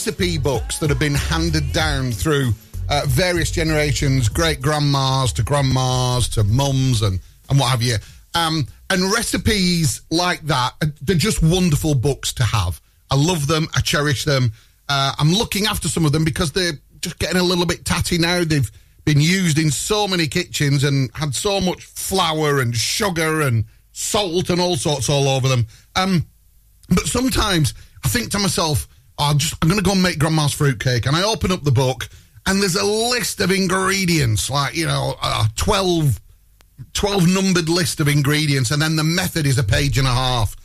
Recipe 0.08 0.38
books 0.38 0.80
that 0.80 0.89
have 0.89 0.99
been 0.99 1.14
handed 1.14 1.74
down 1.74 2.14
through 2.14 2.53
uh, 2.88 3.01
various 3.08 3.51
generations, 3.51 4.30
great 4.30 4.62
grandmas 4.62 5.34
to 5.34 5.43
grandmas 5.43 6.30
to 6.30 6.45
mums 6.45 7.01
and, 7.01 7.20
and 7.49 7.60
what 7.60 7.70
have 7.72 7.82
you. 7.82 7.97
Um, 8.34 8.66
and 8.89 9.12
recipes 9.12 10.03
like 10.10 10.39
that, 10.43 10.76
uh, 10.82 10.86
they're 11.01 11.18
just 11.18 11.43
wonderful 11.43 11.93
books 11.93 12.32
to 12.36 12.43
have. 12.43 12.80
I 13.12 13.18
love 13.18 13.47
them. 13.47 13.68
I 13.76 13.82
cherish 13.82 14.24
them. 14.24 14.53
Uh, 14.88 15.12
I'm 15.20 15.34
looking 15.34 15.66
after 15.66 15.89
some 15.89 16.05
of 16.05 16.14
them 16.14 16.24
because 16.24 16.53
they're 16.53 16.80
just 17.01 17.20
getting 17.20 17.41
a 17.41 17.43
little 17.43 17.66
bit 17.66 17.84
tatty 17.84 18.18
now. 18.18 18.45
They've 18.45 18.72
been 19.03 19.20
used 19.20 19.60
in 19.60 19.72
so 19.72 20.08
many 20.08 20.28
kitchens 20.28 20.86
and 20.86 21.10
had 21.16 21.36
so 21.36 21.60
much 21.60 21.84
flour 21.84 22.62
and 22.62 22.74
sugar 22.74 23.41
and 23.41 23.66
salt 23.91 24.49
and 24.49 24.62
all 24.62 24.78
sorts 24.78 25.10
all 25.10 25.28
over 25.28 25.49
them. 25.49 25.68
Um, 25.97 26.26
but 26.88 27.08
sometimes 27.08 27.74
I 28.05 28.08
think 28.08 28.32
to 28.32 28.39
myself, 28.39 28.88
oh, 29.18 29.34
just, 29.36 29.55
I'm 29.61 29.70
going 29.70 29.80
to 29.80 29.86
go 29.86 29.93
and 29.93 30.03
make 30.03 30.20
grandma's 30.20 30.53
fruitcake. 30.53 31.05
And 31.05 31.15
I 31.15 31.24
open 31.24 31.51
up 31.51 31.63
the 31.63 31.72
book 31.72 32.09
and 32.45 32.61
there's 32.61 32.76
a 32.76 32.86
list 32.86 33.39
of 33.41 33.51
ingredients, 33.51 34.49
like, 34.49 34.76
you 34.76 34.88
know, 34.88 35.15
uh, 35.22 35.47
12, 35.55 36.20
12 36.93 37.28
numbered 37.28 37.70
list 37.70 37.99
of 37.99 38.07
ingredients. 38.07 38.72
And 38.72 38.82
then 38.82 38.95
the 38.95 39.03
method 39.03 39.45
is 39.45 39.57
a 39.57 39.63
page 39.63 39.97
and 39.97 40.07
a 40.07 40.11
half. 40.11 40.55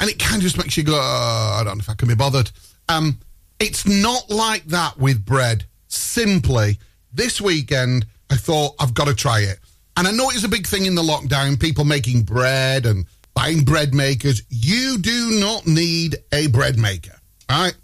And 0.00 0.10
it 0.10 0.18
kind 0.18 0.36
of 0.36 0.42
just 0.42 0.58
makes 0.58 0.76
you 0.76 0.82
go, 0.82 0.94
oh, 0.94 1.56
I 1.60 1.62
don't 1.64 1.78
know 1.78 1.82
if 1.82 1.88
I 1.88 1.94
can 1.94 2.08
be 2.08 2.14
bothered. 2.14 2.50
Um, 2.88 3.18
it's 3.58 3.86
not 3.86 4.28
like 4.28 4.64
that 4.66 4.98
with 4.98 5.24
bread. 5.24 5.64
Simply, 5.88 6.78
this 7.12 7.40
weekend, 7.40 8.06
I 8.30 8.36
thought 8.36 8.74
I've 8.80 8.94
got 8.94 9.06
to 9.06 9.14
try 9.14 9.40
it. 9.40 9.58
And 9.96 10.08
I 10.08 10.10
know 10.10 10.30
it's 10.30 10.44
a 10.44 10.48
big 10.48 10.66
thing 10.66 10.86
in 10.86 10.94
the 10.94 11.02
lockdown, 11.02 11.60
people 11.60 11.84
making 11.84 12.22
bread 12.22 12.86
and 12.86 13.06
buying 13.34 13.62
bread 13.62 13.94
makers. 13.94 14.42
You 14.48 14.98
do 14.98 15.38
not 15.38 15.66
need 15.66 16.16
a 16.32 16.46
bread 16.48 16.78
maker. 16.78 17.14
All 17.48 17.64
right. 17.64 17.74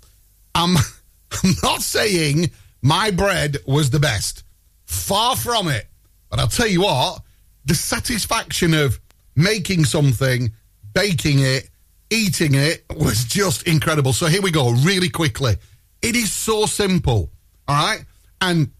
I'm, 0.59 0.77
I'm 1.45 1.53
not 1.63 1.83
saying 1.83 2.51
my 2.83 3.11
bread 3.11 3.59
was 3.67 3.91
the 3.91 4.01
best. 4.01 4.45
Far 4.85 5.37
from 5.37 5.69
it. 5.69 5.87
But 6.31 6.41
I'll 6.41 6.49
tell 6.49 6.67
you 6.67 6.83
what, 6.83 7.23
the 7.65 7.75
satisfaction 7.75 8.75
of 8.75 9.01
making 9.35 9.85
something, 9.85 10.53
baking 10.93 11.39
it, 11.41 11.71
eating 12.11 12.55
it 12.55 12.85
was 12.95 13.25
just 13.25 13.67
incredible. 13.67 14.13
So 14.13 14.27
here 14.27 14.43
we 14.43 14.51
go, 14.51 14.71
really 14.71 15.09
quickly. 15.09 15.57
It 16.03 16.17
is 16.17 16.33
so 16.33 16.67
simple. 16.67 17.31
All 17.67 17.77
right. 17.77 18.05
And 18.41 18.73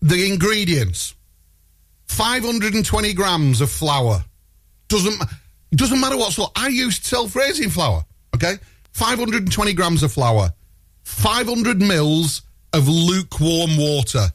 the 0.00 0.30
ingredients 0.30 1.14
520 2.06 3.12
grams 3.12 3.60
of 3.60 3.70
flour. 3.70 4.24
Doesn't, 4.88 5.22
doesn't 5.72 6.00
matter 6.00 6.16
what 6.16 6.32
sort. 6.32 6.52
I 6.56 6.68
used 6.68 7.04
self 7.04 7.36
raising 7.36 7.70
flour. 7.70 8.04
Okay. 8.34 8.54
520 8.92 9.72
grams 9.74 10.02
of 10.02 10.12
flour, 10.12 10.52
500 11.08 11.80
mils 11.80 12.42
of 12.72 12.86
lukewarm 12.86 13.76
water, 13.76 14.26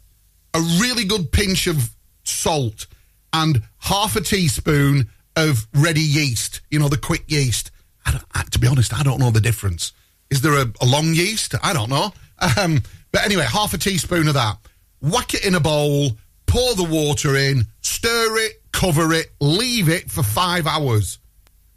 a 0.54 0.60
really 0.82 1.06
good 1.06 1.32
pinch 1.32 1.68
of 1.68 1.92
salt, 2.24 2.88
and 3.32 3.62
half 3.78 4.18
a 4.18 4.22
teaspoon 4.22 5.08
of 5.38 5.66
ready 5.74 6.02
yeast, 6.02 6.60
you 6.70 6.80
know, 6.80 6.90
the 6.90 6.98
quick 6.98 7.24
yeast. 7.28 7.72
I 8.06 8.20
I, 8.34 8.44
to 8.52 8.60
be 8.60 8.68
honest, 8.68 8.94
I 8.94 9.04
don't 9.04 9.20
know 9.20 9.32
the 9.32 9.40
difference. 9.40 9.94
Is 10.30 10.42
there 10.42 10.56
a, 10.56 10.66
a 10.82 10.86
long 10.86 11.14
yeast? 11.14 11.56
I 11.64 11.74
don't 11.74 11.90
know. 11.90 12.12
Um, 12.58 12.82
but 13.14 13.24
anyway, 13.24 13.46
half 13.46 13.74
a 13.74 13.78
teaspoon 13.78 14.28
of 14.28 14.34
that. 14.34 14.58
Whack 15.00 15.36
it 15.36 15.46
in 15.46 15.56
a 15.56 15.62
bowl, 15.62 16.18
pour 16.48 16.74
the 16.76 16.84
water 16.84 17.38
in, 17.38 17.68
stir 17.82 18.38
it, 18.40 18.62
cover 18.74 19.14
it, 19.14 19.32
leave 19.40 19.88
it 19.88 20.12
for 20.12 20.24
five 20.24 20.68
hours. 20.68 21.20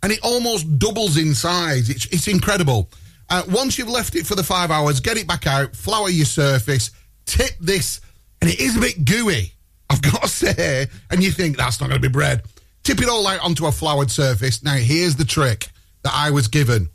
And 0.03 0.11
it 0.11 0.19
almost 0.25 0.79
doubles 0.81 1.17
in 1.17 1.35
size. 1.35 1.91
It's, 1.91 2.07
it's 2.07 2.27
incredible. 2.27 2.91
Uh, 3.29 3.43
once 3.49 3.79
you've 3.79 3.89
left 3.89 4.15
it 4.15 4.27
for 4.27 4.35
the 4.35 4.43
five 4.43 4.71
hours, 4.71 5.01
get 5.01 5.17
it 5.17 5.27
back 5.27 5.47
out, 5.47 5.75
flour 5.75 6.09
your 6.09 6.27
surface, 6.27 6.91
tip 7.25 7.51
this, 7.61 8.01
and 8.41 8.51
it 8.51 8.61
is 8.61 8.77
a 8.77 8.81
bit 8.81 9.05
gooey, 9.05 9.53
I've 9.91 10.03
got 10.13 10.23
to 10.23 10.29
say. 10.29 10.87
And 11.11 11.23
you 11.23 11.31
think 11.31 11.57
that's 11.57 11.81
not 11.81 11.89
going 11.89 12.01
to 12.01 12.09
be 12.09 12.13
bread. 12.13 12.43
Tip 12.85 13.01
it 13.01 13.09
all 13.09 13.27
out 13.27 13.41
onto 13.41 13.67
a 13.67 13.73
floured 13.73 14.11
surface. 14.11 14.63
Now, 14.63 14.77
here's 14.77 15.17
the 15.17 15.25
trick 15.25 15.69
that 16.03 16.13
I 16.15 16.31
was 16.31 16.47
given. 16.47 16.89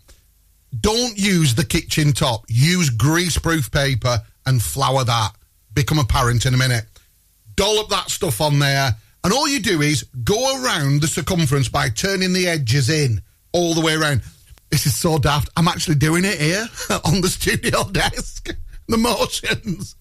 Don't 0.80 1.18
use 1.18 1.54
the 1.54 1.66
kitchen 1.66 2.14
top. 2.14 2.46
Use 2.48 2.90
greaseproof 2.90 3.72
paper 3.72 4.22
and 4.46 4.62
flour 4.62 5.04
that. 5.04 5.32
Become 5.74 6.00
apparent 6.00 6.46
in 6.46 6.54
a 6.54 6.58
minute. 6.58 6.86
Dollop 7.56 7.90
that 7.90 8.10
stuff 8.10 8.40
on 8.40 8.60
there. 8.60 8.96
And 9.24 9.34
all 9.34 9.48
you 9.48 9.60
do 9.60 9.82
is 9.82 10.04
go 10.24 10.64
around 10.64 11.02
the 11.02 11.08
circumference 11.08 11.68
by 11.68 11.90
turning 11.90 12.32
the 12.32 12.48
edges 12.48 12.90
in 12.90 13.22
all 13.52 13.74
the 13.74 13.82
way 13.82 13.94
around. 13.94 14.22
This 14.72 14.86
is 14.86 14.96
so 14.96 15.20
daft. 15.20 15.50
I'm 15.58 15.68
actually 15.68 15.96
doing 15.96 16.24
it 16.26 16.40
here 16.40 16.66
on 17.06 17.22
the 17.22 17.28
studio 17.28 17.84
desk. 17.92 18.50
The 18.88 18.98
motions. 18.98 19.96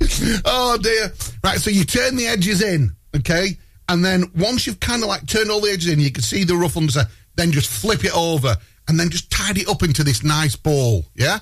oh 0.44 0.78
dear. 0.80 1.12
Right, 1.42 1.58
so 1.58 1.70
you 1.70 1.84
turn 1.84 2.16
the 2.16 2.26
edges 2.26 2.62
in, 2.62 2.94
okay? 3.16 3.56
And 3.88 4.04
then 4.04 4.24
once 4.36 4.66
you've 4.66 4.80
kind 4.80 5.02
of 5.02 5.08
like 5.08 5.26
turned 5.26 5.50
all 5.50 5.60
the 5.60 5.70
edges 5.70 5.92
in, 5.92 6.00
you 6.00 6.12
can 6.12 6.22
see 6.22 6.44
the 6.44 6.56
rough 6.56 6.76
underside, 6.76 7.06
then 7.36 7.50
just 7.50 7.70
flip 7.70 8.04
it 8.04 8.16
over 8.16 8.56
and 8.88 9.00
then 9.00 9.10
just 9.10 9.30
tidy 9.30 9.62
it 9.62 9.68
up 9.68 9.82
into 9.82 10.04
this 10.04 10.22
nice 10.22 10.56
ball, 10.56 11.04
yeah? 11.14 11.38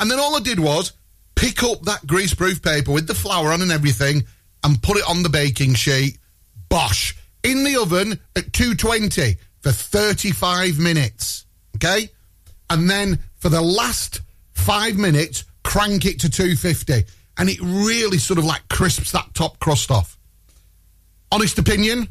And 0.00 0.10
then 0.10 0.18
all 0.18 0.36
I 0.36 0.40
did 0.40 0.58
was 0.58 0.92
pick 1.36 1.62
up 1.62 1.82
that 1.82 2.02
greaseproof 2.06 2.62
paper 2.62 2.92
with 2.92 3.06
the 3.06 3.14
flour 3.14 3.52
on 3.52 3.62
and 3.62 3.72
everything 3.72 4.24
and 4.64 4.82
put 4.82 4.96
it 4.96 5.08
on 5.08 5.22
the 5.22 5.28
baking 5.28 5.74
sheet. 5.74 6.18
Bosh. 6.68 7.16
In 7.44 7.64
the 7.64 7.76
oven 7.76 8.20
at 8.36 8.52
220 8.52 9.36
for 9.60 9.72
35 9.72 10.78
minutes, 10.78 11.46
okay? 11.82 12.10
And 12.70 12.88
then 12.88 13.18
for 13.36 13.48
the 13.48 13.60
last 13.60 14.20
five 14.52 14.96
minutes, 14.96 15.44
crank 15.62 16.04
it 16.04 16.20
to 16.20 16.30
250. 16.30 17.04
And 17.38 17.48
it 17.48 17.58
really 17.60 18.18
sort 18.18 18.38
of 18.38 18.44
like 18.44 18.68
crisps 18.68 19.12
that 19.12 19.34
top 19.34 19.58
crust 19.58 19.90
off. 19.90 20.18
Honest 21.30 21.58
opinion, 21.58 22.08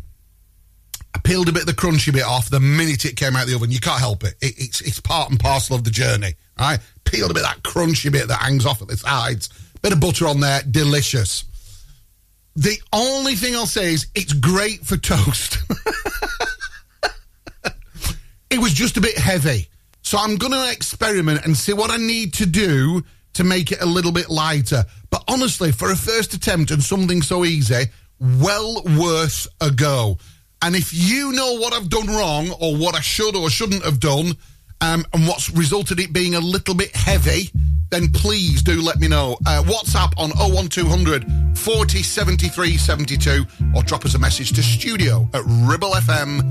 I 1.13 1.19
peeled 1.19 1.49
a 1.49 1.51
bit 1.51 1.63
of 1.63 1.67
the 1.67 1.73
crunchy 1.73 2.11
bit 2.11 2.23
off 2.23 2.49
the 2.49 2.59
minute 2.59 3.05
it 3.05 3.15
came 3.15 3.35
out 3.35 3.43
of 3.43 3.49
the 3.49 3.55
oven. 3.55 3.71
You 3.71 3.79
can't 3.79 3.99
help 3.99 4.23
it. 4.23 4.35
it 4.41 4.55
it's 4.57 4.81
it's 4.81 4.99
part 4.99 5.29
and 5.29 5.39
parcel 5.39 5.75
of 5.75 5.83
the 5.83 5.91
journey. 5.91 6.33
Right, 6.59 6.79
peeled 7.05 7.31
a 7.31 7.33
bit 7.33 7.43
of 7.43 7.49
that 7.49 7.63
crunchy 7.63 8.11
bit 8.11 8.27
that 8.27 8.41
hangs 8.41 8.65
off 8.65 8.81
at 8.81 8.87
the 8.87 8.97
sides. 8.97 9.49
Bit 9.81 9.93
of 9.93 9.99
butter 9.99 10.27
on 10.27 10.39
there, 10.39 10.61
delicious. 10.69 11.43
The 12.55 12.77
only 12.91 13.35
thing 13.35 13.55
I'll 13.55 13.65
say 13.65 13.93
is 13.93 14.07
it's 14.15 14.33
great 14.33 14.85
for 14.85 14.97
toast. 14.97 15.57
it 18.51 18.59
was 18.59 18.73
just 18.73 18.97
a 18.97 19.01
bit 19.01 19.17
heavy. 19.17 19.67
So 20.03 20.17
I'm 20.17 20.35
going 20.35 20.51
to 20.51 20.71
experiment 20.71 21.45
and 21.45 21.55
see 21.55 21.73
what 21.73 21.89
I 21.89 21.97
need 21.97 22.33
to 22.35 22.45
do 22.45 23.03
to 23.33 23.43
make 23.43 23.71
it 23.71 23.81
a 23.81 23.85
little 23.85 24.11
bit 24.11 24.29
lighter. 24.29 24.83
But 25.09 25.23
honestly, 25.27 25.71
for 25.71 25.89
a 25.91 25.95
first 25.95 26.33
attempt 26.33 26.69
and 26.71 26.83
something 26.83 27.21
so 27.21 27.45
easy, 27.45 27.85
well 28.19 28.83
worth 28.99 29.47
a 29.61 29.71
go. 29.71 30.17
And 30.61 30.75
if 30.75 30.93
you 30.93 31.31
know 31.31 31.53
what 31.53 31.73
I've 31.73 31.89
done 31.89 32.07
wrong 32.07 32.51
or 32.59 32.75
what 32.75 32.93
I 32.93 32.99
should 32.99 33.35
or 33.35 33.49
shouldn't 33.49 33.83
have 33.83 33.99
done, 33.99 34.33
um, 34.81 35.05
and 35.13 35.27
what's 35.27 35.49
resulted 35.51 35.99
it 35.99 36.11
being 36.11 36.35
a 36.35 36.39
little 36.39 36.75
bit 36.75 36.95
heavy, 36.95 37.49
then 37.89 38.11
please 38.11 38.61
do 38.63 38.81
let 38.81 38.99
me 38.99 39.07
know. 39.07 39.37
Uh, 39.45 39.63
WhatsApp 39.63 40.13
on 40.17 40.31
01200 40.31 41.57
40 41.57 42.03
73 42.03 42.77
72 42.77 43.45
or 43.75 43.83
drop 43.83 44.05
us 44.05 44.15
a 44.15 44.19
message 44.19 44.51
to 44.53 44.63
studio 44.63 45.29
at 45.33 45.43
ribblefm.com. 45.43 46.49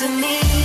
to 0.00 0.08
me. 0.08 0.59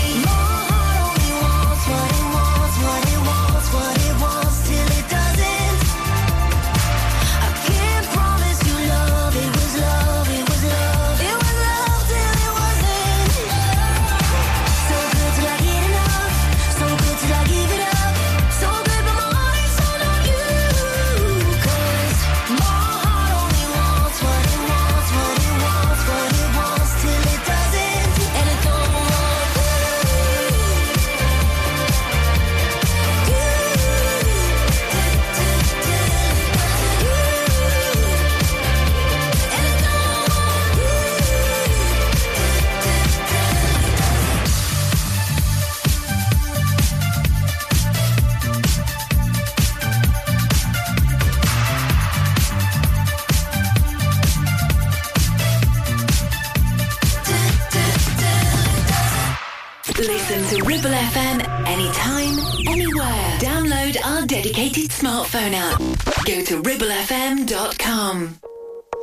smartphone 65.06 65.53
app, 65.53 65.80
go 66.26 66.43
to 66.43 66.64
ribblefm.com. 66.64 68.39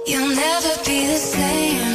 You'll 0.04 0.34
never 0.34 0.84
be 0.84 1.06
the 1.06 1.16
same. 1.16 1.91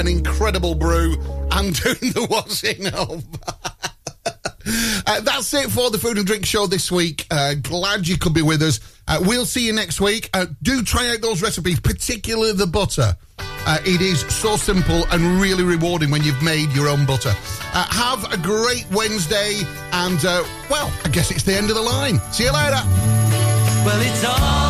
an 0.00 0.08
incredible 0.08 0.74
brew 0.74 1.14
and 1.52 1.74
doing 1.82 2.12
the 2.12 2.26
washing 2.30 2.86
up. 2.86 3.20
uh, 5.06 5.20
that's 5.20 5.52
it 5.52 5.70
for 5.70 5.90
the 5.90 5.98
Food 5.98 6.16
and 6.16 6.26
Drink 6.26 6.46
Show 6.46 6.66
this 6.66 6.90
week. 6.90 7.26
Uh, 7.30 7.54
glad 7.54 8.08
you 8.08 8.16
could 8.16 8.32
be 8.32 8.42
with 8.42 8.62
us. 8.62 8.80
Uh, 9.06 9.18
we'll 9.22 9.44
see 9.44 9.66
you 9.66 9.74
next 9.74 10.00
week. 10.00 10.30
Uh, 10.32 10.46
do 10.62 10.82
try 10.82 11.10
out 11.10 11.20
those 11.20 11.42
recipes, 11.42 11.78
particularly 11.80 12.52
the 12.52 12.66
butter. 12.66 13.14
Uh, 13.38 13.78
it 13.84 14.00
is 14.00 14.20
so 14.34 14.56
simple 14.56 15.04
and 15.10 15.40
really 15.40 15.64
rewarding 15.64 16.10
when 16.10 16.24
you've 16.24 16.42
made 16.42 16.70
your 16.72 16.88
own 16.88 17.04
butter. 17.04 17.34
Uh, 17.74 17.86
have 17.90 18.32
a 18.32 18.38
great 18.38 18.86
Wednesday, 18.90 19.60
and 19.92 20.22
well, 20.70 20.90
I 21.04 21.08
guess 21.10 21.30
it's 21.30 21.44
the 21.44 21.54
end 21.54 21.68
of 21.68 21.76
the 21.76 21.82
line. 21.82 22.18
See 22.32 22.44
you 22.44 22.52
later. 22.52 22.80
Well, 23.84 24.00
it's 24.00 24.24
all. 24.24 24.69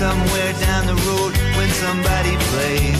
Somewhere 0.00 0.54
down 0.54 0.86
the 0.86 0.94
road 0.94 1.36
when 1.58 1.68
somebody 1.68 2.34
plays 2.48 2.99